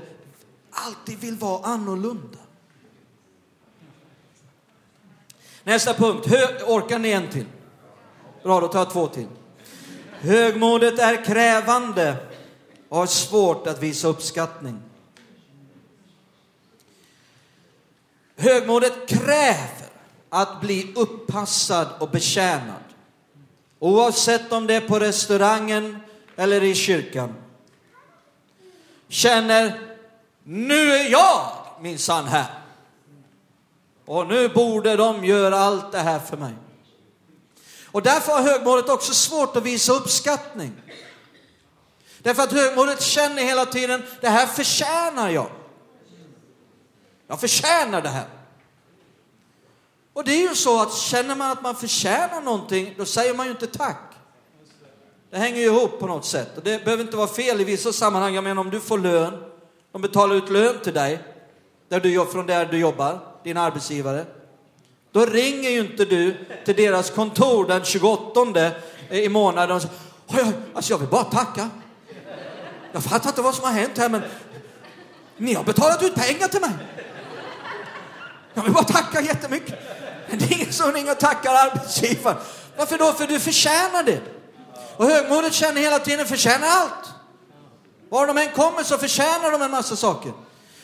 alltid 0.71 1.19
vill 1.19 1.37
vara 1.37 1.65
annorlunda. 1.65 2.39
Nästa 5.65 5.95
punkt, 5.95 6.27
Hö 6.27 6.65
orkar 6.67 6.99
ni 6.99 7.11
en 7.11 7.31
till? 7.31 7.47
Bra, 8.43 8.61
då 8.61 8.69
tar 8.69 8.79
jag 8.79 8.91
två 8.91 9.07
till. 9.07 9.29
Högmodet 10.21 10.99
är 10.99 11.25
krävande 11.25 12.17
och 12.95 13.01
har 13.01 13.07
svårt 13.07 13.67
att 13.67 13.83
visa 13.83 14.09
uppskattning. 14.09 14.83
Högmodet 18.37 19.09
kräver 19.09 19.89
att 20.29 20.61
bli 20.61 20.93
uppassad 20.97 21.89
och 21.99 22.11
betjänad. 22.11 22.83
Oavsett 23.79 24.53
om 24.53 24.67
det 24.67 24.75
är 24.75 24.81
på 24.81 24.99
restaurangen 24.99 26.01
eller 26.37 26.63
i 26.63 26.75
kyrkan. 26.75 27.35
Känner, 29.09 29.81
nu 30.43 30.93
är 30.93 31.11
jag 31.11 31.51
minsann 31.81 32.25
här. 32.25 32.55
Och 34.05 34.27
nu 34.27 34.49
borde 34.49 34.97
de 34.97 35.25
göra 35.25 35.59
allt 35.59 35.93
det 35.93 36.01
här 36.01 36.19
för 36.19 36.37
mig. 36.37 36.55
Och 37.87 38.03
därför 38.03 38.33
har 38.33 38.43
högmodet 38.43 38.89
också 38.89 39.15
svårt 39.15 39.57
att 39.57 39.63
visa 39.63 39.93
uppskattning. 39.93 40.73
Därför 42.25 42.43
att 42.43 42.53
högmodet 42.53 43.03
känner 43.03 43.43
hela 43.43 43.67
tiden, 43.67 44.03
det 44.21 44.29
här 44.29 44.47
förtjänar 44.47 45.31
jag. 45.31 45.47
Jag 47.27 47.41
förtjänar 47.41 48.03
det 48.03 48.09
här. 48.09 48.27
Och 50.13 50.25
det 50.25 50.33
är 50.33 50.49
ju 50.49 50.55
så 50.55 50.83
att 50.83 50.95
känner 50.95 51.35
man 51.35 51.51
att 51.51 51.63
man 51.63 51.77
förtjänar 51.77 52.41
någonting, 52.41 52.95
då 52.99 53.05
säger 53.05 53.35
man 53.35 53.47
ju 53.47 53.53
inte 53.53 53.67
tack. 53.67 54.15
Det 55.31 55.39
hänger 55.39 55.61
ju 55.61 55.65
ihop 55.65 56.01
på 56.01 56.07
något 56.07 56.25
sätt. 56.25 56.57
Och 56.57 56.63
det 56.63 56.85
behöver 56.85 57.05
inte 57.05 57.17
vara 57.17 57.27
fel 57.27 57.61
i 57.61 57.65
vissa 57.65 57.93
sammanhang. 57.93 58.35
Jag 58.35 58.45
menar 58.45 58.61
om 58.61 58.71
du 58.71 58.81
får 58.81 58.99
lön, 58.99 59.45
de 59.93 60.03
betalar 60.03 60.35
ut 60.35 60.51
lön 60.51 60.79
till 60.85 60.95
dig, 60.95 61.19
där 61.89 62.01
du, 62.01 62.27
från 62.27 62.47
där 62.47 62.67
du 62.67 62.79
jobbar, 62.79 63.19
din 63.43 63.57
arbetsgivare. 63.57 64.25
Då 65.13 65.27
ringer 65.27 65.71
ju 65.71 65.81
inte 65.81 66.05
du 66.05 66.47
till 66.65 66.77
deras 66.77 67.11
kontor 67.11 67.67
den 67.67 67.85
28 67.85 68.71
i 69.11 69.29
månaden 69.29 69.77
och 69.77 69.83
säger, 69.83 70.53
alltså 70.75 70.93
jag 70.93 70.99
vill 70.99 71.09
bara 71.09 71.25
tacka. 71.25 71.71
Jag 72.95 73.05
fattar 73.05 73.29
inte 73.29 73.43
vad 73.43 73.55
som 73.55 73.65
har 73.65 73.73
hänt 73.73 73.99
här 73.99 74.09
men 74.09 74.23
ni 75.37 75.55
har 75.55 75.65
betalat 75.65 76.03
ut 76.03 76.15
pengar 76.15 76.49
till 76.49 76.61
mig. 76.61 76.71
Jag 78.55 78.63
vill 78.63 78.73
bara 78.73 78.85
tacka 78.85 79.21
jättemycket. 79.21 79.75
Men 80.29 80.39
det 80.39 80.45
är 80.45 80.53
ingen 80.53 80.73
som 80.73 80.93
ringer 80.93 81.13
och 81.13 81.19
tackar 81.19 81.55
arbetsgivaren. 81.55 82.37
Varför 82.77 82.99
då? 82.99 83.13
För 83.13 83.27
du 83.27 83.41
förtjänar 83.41 84.03
det. 84.03 84.21
Och 84.97 85.07
högmodet 85.07 85.53
känner 85.53 85.81
hela 85.81 85.99
tiden, 85.99 86.27
förtjänar 86.27 86.69
allt. 86.69 87.09
Var 88.09 88.27
de 88.27 88.39
än 88.39 88.53
kommer 88.53 88.83
så 88.83 88.99
förtjänar 88.99 89.51
de 89.51 89.63
en 89.63 89.71
massa 89.71 89.97
saker. 89.97 90.33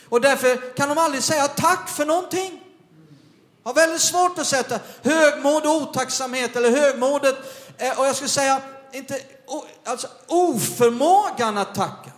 Och 0.08 0.20
därför 0.20 0.74
kan 0.76 0.88
de 0.88 0.98
aldrig 0.98 1.22
säga 1.22 1.48
tack 1.48 1.88
för 1.88 2.06
någonting. 2.06 2.60
Har 3.64 3.74
väldigt 3.74 4.00
svårt 4.00 4.38
att 4.38 4.46
sätta 4.46 4.78
högmod 5.02 5.66
och 5.66 5.74
otacksamhet 5.74 6.56
eller 6.56 6.70
högmodet. 6.70 7.36
Eh, 7.78 7.98
och 7.98 8.06
jag 8.06 8.16
skulle 8.16 8.30
säga 8.30 8.60
inte, 8.92 9.20
alltså 9.84 10.08
oförmågan 10.26 11.58
att 11.58 11.74
tacka, 11.74 12.10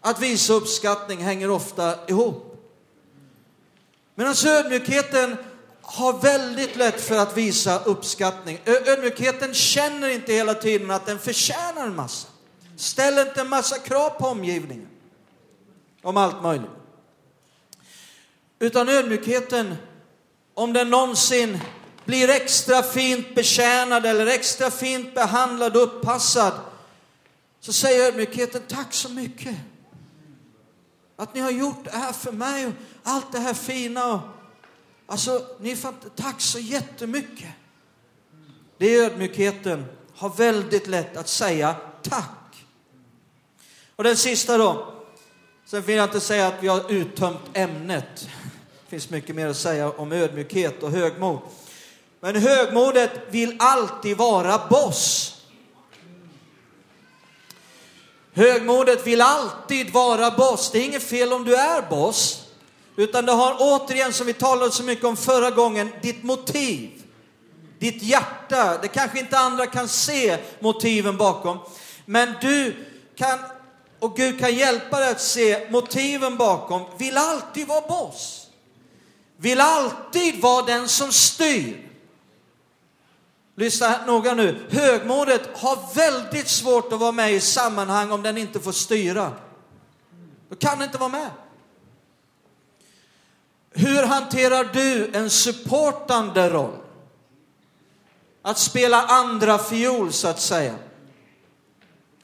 att 0.00 0.20
visa 0.20 0.52
uppskattning 0.52 1.18
hänger 1.18 1.50
ofta 1.50 2.08
ihop. 2.08 2.52
Medan 4.14 4.30
alltså, 4.30 4.48
ödmjukheten 4.48 5.36
har 5.82 6.12
väldigt 6.12 6.76
lätt 6.76 7.00
för 7.00 7.18
att 7.18 7.36
visa 7.36 7.78
uppskattning. 7.84 8.60
Ödmjukheten 8.64 9.54
känner 9.54 10.08
inte 10.08 10.32
hela 10.32 10.54
tiden 10.54 10.90
att 10.90 11.06
den 11.06 11.18
förtjänar 11.18 11.86
en 11.86 11.96
massa. 11.96 12.28
Ställer 12.76 13.26
inte 13.26 13.40
en 13.40 13.48
massa 13.48 13.78
krav 13.78 14.10
på 14.10 14.26
omgivningen 14.26 14.88
om 16.02 16.16
allt 16.16 16.42
möjligt. 16.42 16.70
Utan 18.58 18.88
ödmjukheten, 18.88 19.74
om 20.54 20.72
den 20.72 20.90
någonsin 20.90 21.58
blir 22.04 22.30
extra 22.30 22.82
fint 22.82 23.34
betjänad 23.34 24.06
eller 24.06 24.26
extra 24.26 24.70
fint 24.70 25.14
behandlad 25.14 25.76
och 25.76 25.82
uppassad, 25.82 26.52
så 27.60 27.72
säger 27.72 28.06
ödmjukheten 28.06 28.62
tack 28.68 28.94
så 28.94 29.08
mycket. 29.08 29.56
Att 31.16 31.34
ni 31.34 31.40
har 31.40 31.50
gjort 31.50 31.84
det 31.84 31.90
här 31.90 32.12
för 32.12 32.32
mig 32.32 32.66
och 32.66 32.72
allt 33.02 33.32
det 33.32 33.38
här 33.38 33.54
fina. 33.54 34.12
Och, 34.12 34.20
alltså, 35.06 35.46
ni 35.60 35.74
fant- 35.74 36.10
tack 36.16 36.40
så 36.40 36.58
jättemycket. 36.58 37.50
Det 38.78 38.86
är 38.86 39.04
ödmjukheten, 39.04 39.84
har 40.14 40.28
väldigt 40.28 40.86
lätt 40.86 41.16
att 41.16 41.28
säga 41.28 41.76
tack. 42.02 42.66
Och 43.96 44.04
den 44.04 44.16
sista 44.16 44.58
då. 44.58 44.94
Sen 45.66 45.82
vill 45.82 45.96
jag 45.96 46.04
inte 46.06 46.20
säga 46.20 46.46
att 46.46 46.62
vi 46.62 46.68
har 46.68 46.92
uttömt 46.92 47.40
ämnet. 47.52 48.28
Det 48.84 48.88
finns 48.88 49.10
mycket 49.10 49.36
mer 49.36 49.46
att 49.46 49.56
säga 49.56 49.90
om 49.90 50.12
ödmjukhet 50.12 50.82
och 50.82 50.90
högmod. 50.90 51.38
Men 52.24 52.36
högmodet 52.36 53.10
vill 53.30 53.56
alltid 53.58 54.16
vara 54.16 54.66
boss. 54.70 55.34
Högmodet 58.32 59.06
vill 59.06 59.20
alltid 59.20 59.90
vara 59.90 60.30
boss. 60.30 60.70
Det 60.70 60.78
är 60.78 60.84
inget 60.84 61.02
fel 61.02 61.32
om 61.32 61.44
du 61.44 61.54
är 61.56 61.82
boss. 61.90 62.44
Utan 62.96 63.26
det 63.26 63.32
har 63.32 63.56
återigen, 63.58 64.12
som 64.12 64.26
vi 64.26 64.32
talade 64.32 64.72
så 64.72 64.82
mycket 64.82 65.04
om 65.04 65.16
förra 65.16 65.50
gången, 65.50 65.92
ditt 66.02 66.22
motiv. 66.22 66.90
Ditt 67.78 68.02
hjärta. 68.02 68.78
Det 68.82 68.88
kanske 68.88 69.18
inte 69.18 69.38
andra 69.38 69.66
kan 69.66 69.88
se 69.88 70.38
motiven 70.60 71.16
bakom. 71.16 71.58
Men 72.06 72.34
du 72.40 72.76
kan, 73.16 73.38
och 73.98 74.16
Gud 74.16 74.40
kan 74.40 74.54
hjälpa 74.54 75.00
dig 75.00 75.10
att 75.10 75.20
se 75.20 75.70
motiven 75.70 76.36
bakom, 76.36 76.82
vill 76.98 77.16
alltid 77.16 77.68
vara 77.68 77.88
boss. 77.88 78.46
Vill 79.36 79.60
alltid 79.60 80.40
vara 80.40 80.66
den 80.66 80.88
som 80.88 81.12
styr. 81.12 81.91
Lyssna 83.54 84.06
noga 84.06 84.34
nu. 84.34 84.66
Högmodet 84.70 85.58
har 85.58 85.94
väldigt 85.94 86.48
svårt 86.48 86.92
att 86.92 87.00
vara 87.00 87.12
med 87.12 87.32
i 87.32 87.40
sammanhang 87.40 88.10
om 88.10 88.22
den 88.22 88.38
inte 88.38 88.60
får 88.60 88.72
styra. 88.72 89.32
Då 90.48 90.56
kan 90.56 90.78
den 90.78 90.86
inte 90.86 90.98
vara 90.98 91.08
med. 91.08 91.30
Hur 93.70 94.02
hanterar 94.02 94.64
du 94.72 95.10
en 95.14 95.30
supportande 95.30 96.50
roll? 96.50 96.78
Att 98.42 98.58
spela 98.58 99.02
andra 99.02 99.58
fiol 99.58 100.12
så 100.12 100.28
att 100.28 100.40
säga. 100.40 100.74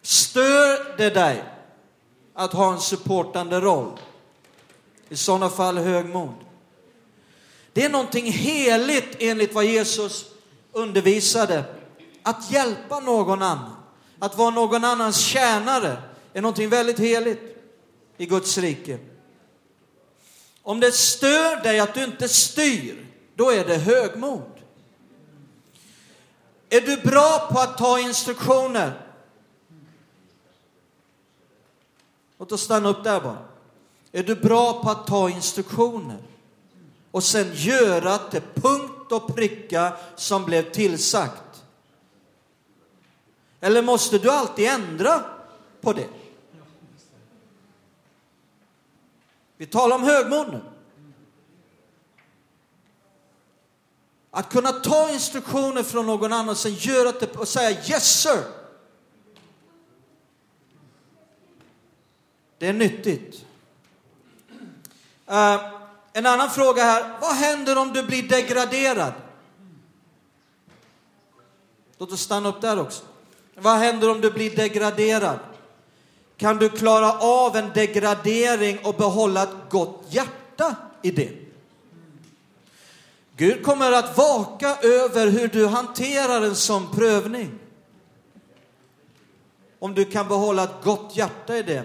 Stör 0.03 0.97
det 0.97 1.11
dig 1.11 1.45
att 2.35 2.53
ha 2.53 2.73
en 2.73 2.81
supportande 2.81 3.61
roll? 3.61 3.99
I 5.09 5.17
sådana 5.17 5.49
fall 5.49 5.79
högmod. 5.79 6.35
Det 7.73 7.85
är 7.85 7.91
någonting 7.91 8.33
heligt 8.33 9.17
enligt 9.19 9.55
vad 9.55 9.65
Jesus 9.65 10.25
undervisade. 10.73 11.65
Att 12.23 12.51
hjälpa 12.51 13.01
någon 13.01 13.43
annan, 13.43 13.77
att 14.19 14.39
vara 14.39 14.51
någon 14.51 14.85
annans 14.85 15.19
tjänare, 15.19 16.03
är 16.33 16.43
någonting 16.43 16.69
väldigt 16.69 16.99
heligt 16.99 17.57
i 18.17 18.27
Guds 18.27 18.59
rike. 18.59 18.99
Om 20.63 20.81
det 20.81 20.93
stör 20.93 21.63
dig 21.63 21.81
att 21.81 21.95
du 21.95 22.05
inte 22.05 22.29
styr, 22.29 23.07
då 23.35 23.51
är 23.51 23.65
det 23.65 23.77
högmod. 23.77 24.53
Är 26.71 26.81
du 26.81 26.97
bra 26.97 27.49
på 27.53 27.59
att 27.59 27.79
ta 27.79 27.99
instruktioner? 27.99 28.93
Låt 32.39 32.53
oss 32.53 32.63
stanna 32.63 32.89
upp 32.89 33.05
där 33.05 33.21
bara. 33.21 33.39
Är 34.13 34.23
du 34.23 34.35
bra 34.35 34.83
på 34.83 34.91
att 34.91 35.07
ta 35.07 35.31
instruktioner 35.31 36.19
och 37.11 37.25
sen 37.25 37.51
göra 37.55 38.19
till 38.19 38.43
punkt 38.55 38.98
och 39.13 39.35
pricka 39.35 39.97
som 40.17 40.45
blev 40.45 40.73
tillsagt? 40.73 41.65
Eller 43.61 43.83
måste 43.83 44.19
du 44.19 44.31
alltid 44.31 44.69
ändra 44.69 45.25
på 45.81 45.93
det? 45.93 46.09
Vi 49.57 49.67
talar 49.67 49.97
om 49.97 50.03
högmod 50.03 50.53
nu. 50.53 50.61
Att 54.31 54.53
kunna 54.53 54.73
ta 54.73 55.11
instruktioner 55.11 55.83
från 55.83 56.07
någon 56.07 56.33
annan 56.33 56.49
och 56.49 56.57
sen 56.57 56.75
göra 56.75 57.13
det 57.13 57.37
och 57.37 57.49
säga 57.49 57.71
yes 57.71 58.23
sir. 58.23 58.45
Det 62.59 62.67
är 62.67 62.73
nyttigt. 62.73 63.45
Uh, 65.31 65.78
en 66.19 66.27
annan 66.27 66.51
fråga 66.51 66.83
här. 66.83 67.19
Vad 67.21 67.35
händer 67.35 67.79
om 67.79 67.93
du 67.93 68.03
blir 68.03 68.29
degraderad? 68.29 69.13
Låt 71.99 72.13
oss 72.13 72.21
stanna 72.21 72.49
upp 72.49 72.61
där 72.61 72.81
också. 72.81 73.03
Vad 73.55 73.79
händer 73.79 74.11
om 74.11 74.21
du 74.21 74.31
blir 74.31 74.57
degraderad? 74.57 75.39
Kan 76.37 76.57
du 76.57 76.69
klara 76.69 77.13
av 77.19 77.57
en 77.57 77.71
degradering 77.75 78.79
och 78.85 78.95
behålla 78.95 79.43
ett 79.43 79.71
gott 79.71 80.05
hjärta 80.09 80.77
i 81.03 81.11
det? 81.11 81.33
Gud 83.37 83.65
kommer 83.65 83.93
att 83.93 84.17
vaka 84.17 84.77
över 84.77 85.27
hur 85.27 85.49
du 85.49 85.67
hanterar 85.67 86.43
en 86.43 86.57
sån 86.57 86.95
prövning. 86.95 87.59
Om 89.79 89.95
du 89.95 90.05
kan 90.05 90.29
behålla 90.29 90.65
ett 90.65 90.85
gott 90.85 91.17
hjärta 91.17 91.57
i 91.57 91.63
det. 91.63 91.85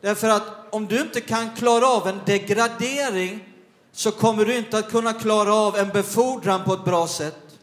Därför 0.00 0.28
att 0.28 0.57
om 0.70 0.86
du 0.86 1.00
inte 1.00 1.20
kan 1.20 1.54
klara 1.56 1.86
av 1.86 2.08
en 2.08 2.20
degradering 2.26 3.44
så 3.92 4.10
kommer 4.10 4.44
du 4.44 4.56
inte 4.56 4.78
att 4.78 4.90
kunna 4.90 5.12
klara 5.12 5.54
av 5.54 5.76
en 5.76 5.88
befordran 5.88 6.64
på 6.64 6.72
ett 6.72 6.84
bra 6.84 7.06
sätt. 7.06 7.58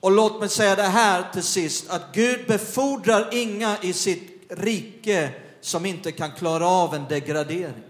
Och 0.00 0.10
låt 0.10 0.40
mig 0.40 0.48
säga 0.48 0.76
det 0.76 0.82
här 0.82 1.32
till 1.32 1.42
sist, 1.42 1.90
att 1.90 2.02
Gud 2.12 2.46
befordrar 2.46 3.28
inga 3.32 3.78
i 3.82 3.92
sitt 3.92 4.46
rike 4.48 5.30
som 5.60 5.86
inte 5.86 6.12
kan 6.12 6.32
klara 6.32 6.66
av 6.66 6.94
en 6.94 7.04
degradering. 7.08 7.82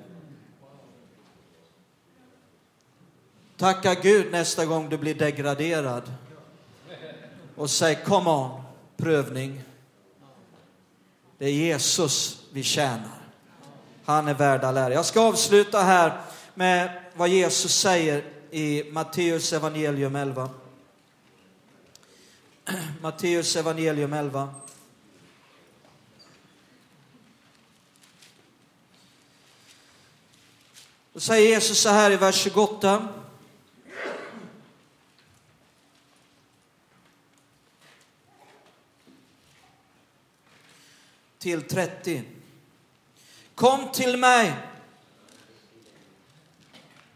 Tacka 3.56 3.94
Gud 3.94 4.32
nästa 4.32 4.66
gång 4.66 4.88
du 4.88 4.98
blir 4.98 5.14
degraderad 5.14 6.12
och 7.56 7.70
säg 7.70 7.98
come 8.04 8.30
on, 8.30 8.62
prövning. 8.96 9.60
Det 11.38 11.46
är 11.46 11.52
Jesus 11.52 12.42
vi 12.52 12.62
tjänar. 12.62 13.18
Han 14.04 14.28
är 14.28 14.34
värd 14.34 14.64
all 14.64 14.76
ära. 14.76 14.94
Jag 14.94 15.04
ska 15.04 15.20
avsluta 15.20 15.82
här 15.82 16.20
med 16.54 17.02
vad 17.14 17.28
Jesus 17.28 17.74
säger 17.78 18.24
i 18.50 18.90
Matteus 18.92 19.52
evangelium 19.52 20.16
11. 20.16 20.50
Matteus 23.00 23.56
evangelium 23.56 24.12
11. 24.12 24.54
Då 31.12 31.20
säger 31.20 31.48
Jesus 31.48 31.78
så 31.78 31.88
här 31.88 32.10
i 32.10 32.16
vers 32.16 32.34
28. 32.36 33.08
Till 41.44 41.62
30. 41.62 42.22
Kom 43.54 43.88
till 43.92 44.16
mig. 44.16 44.54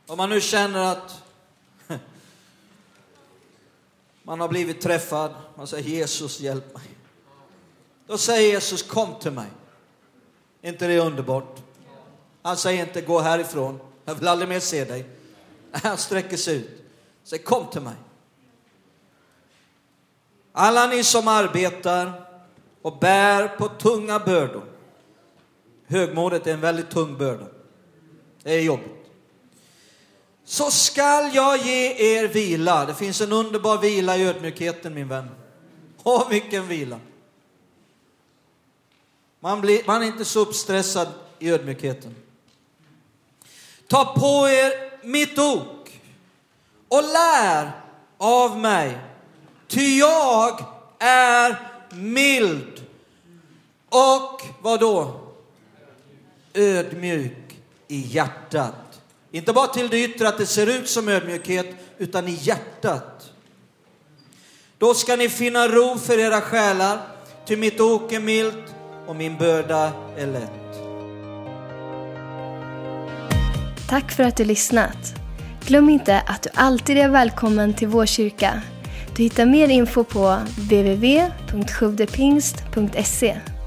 Om 0.07 0.17
man 0.17 0.31
nu 0.31 0.41
känner 0.41 0.93
att 0.93 1.23
man 4.23 4.41
har 4.41 4.49
blivit 4.49 4.81
träffad, 4.81 5.35
man 5.57 5.67
säger 5.67 5.89
Jesus 5.89 6.41
hjälp 6.41 6.75
mig. 6.75 6.89
Då 8.07 8.19
säger 8.19 8.53
Jesus 8.53 8.83
kom 8.83 9.19
till 9.19 9.33
mig. 9.33 9.49
Är 10.63 10.69
inte 10.69 10.87
det 10.87 10.99
underbart? 10.99 11.63
Han 12.43 12.57
säger 12.57 12.87
inte 12.87 13.01
gå 13.01 13.21
härifrån, 13.21 13.81
jag 14.05 14.15
vill 14.15 14.29
aldrig 14.29 14.49
mer 14.49 14.61
se 14.61 14.85
dig. 14.85 15.07
Han 15.73 15.99
sträcker 15.99 16.37
sig 16.37 16.57
ut. 16.57 16.85
Säger 17.25 17.45
kom 17.45 17.71
till 17.71 17.83
mig. 17.83 17.97
Alla 20.53 20.87
ni 20.87 21.05
som 21.05 21.29
arbetar 21.29 22.28
och 22.83 22.99
bär 22.99 23.49
på 23.49 23.69
tunga 23.69 24.19
bördor. 24.19 24.65
Högmodet 25.87 26.47
är 26.47 26.53
en 26.53 26.61
väldigt 26.61 26.91
tung 26.91 27.19
börda. 27.19 27.47
Det 28.43 28.55
är 28.55 28.61
jobbigt. 28.61 29.11
så 30.45 30.71
skall 30.71 31.35
jag 31.35 31.59
ge 31.59 32.17
er 32.17 32.29
vila. 32.29 32.87
Det 32.87 32.95
finns 32.95 33.21
en 33.21 33.33
underbar 33.33 33.79
vila 33.79 34.17
i 34.17 34.27
ödmjukheten 34.27 34.95
min 34.95 35.09
vän. 35.09 35.31
Åh, 36.03 36.29
vilken 36.31 36.69
vila. 36.69 37.01
Man, 39.41 39.61
blir, 39.61 39.83
man 39.87 40.03
är 40.03 40.07
inte 40.07 40.25
så 40.25 40.41
uppstressad 40.41 41.09
i 41.39 41.51
ödmjukheten. 41.51 42.17
Ta 43.87 44.05
på 44.05 44.49
er 44.49 44.73
mitt 45.07 45.39
ok 45.39 46.01
och 46.89 47.03
lär 47.03 47.73
av 48.19 48.59
mig, 48.59 48.99
ty 49.69 49.99
jag 49.99 50.65
är 50.99 51.78
mild 51.93 52.87
och 53.89 54.43
vad 54.63 54.81
då? 54.81 55.21
Ödmjuk 56.55 57.57
i 57.89 58.01
hjärtat. 58.01 59.01
Inte 59.31 59.53
bara 59.53 59.67
till 59.67 59.89
det 59.89 60.05
yttre 60.05 60.29
att 60.29 60.39
det 60.39 60.47
ser 60.47 60.67
ut 60.67 60.89
som 60.89 61.09
ödmjukhet, 61.09 61.67
utan 61.99 62.29
i 62.29 62.39
hjärtat. 62.41 63.33
Då 64.79 64.95
ska 64.95 65.17
ni 65.17 65.29
finna 65.29 65.69
ro 65.69 65.99
för 65.99 66.19
era 66.19 66.41
själar, 66.41 66.99
ty 67.47 67.57
mitt 67.57 67.81
ok 67.81 68.13
är 68.13 68.21
milt 68.21 68.75
och 69.07 69.17
min 69.17 69.37
börda 69.37 69.93
är 70.17 70.27
lätt. 70.27 70.51
Tack 73.89 74.13
för 74.13 74.23
att 74.23 74.37
du 74.37 74.45
lyssnat. 74.45 75.15
Glöm 75.67 75.89
inte 75.89 76.21
att 76.21 76.43
du 76.43 76.51
alltid 76.55 76.99
är 76.99 77.09
välkommen 77.09 77.75
till 77.75 77.89
vår 77.89 78.07
kyrka. 78.07 78.63
Du 79.19 79.25
hittar 79.25 79.47
mer 79.47 79.69
info 79.69 80.05
på 80.05 80.37
www.sjuvdepingst.se 80.71 83.58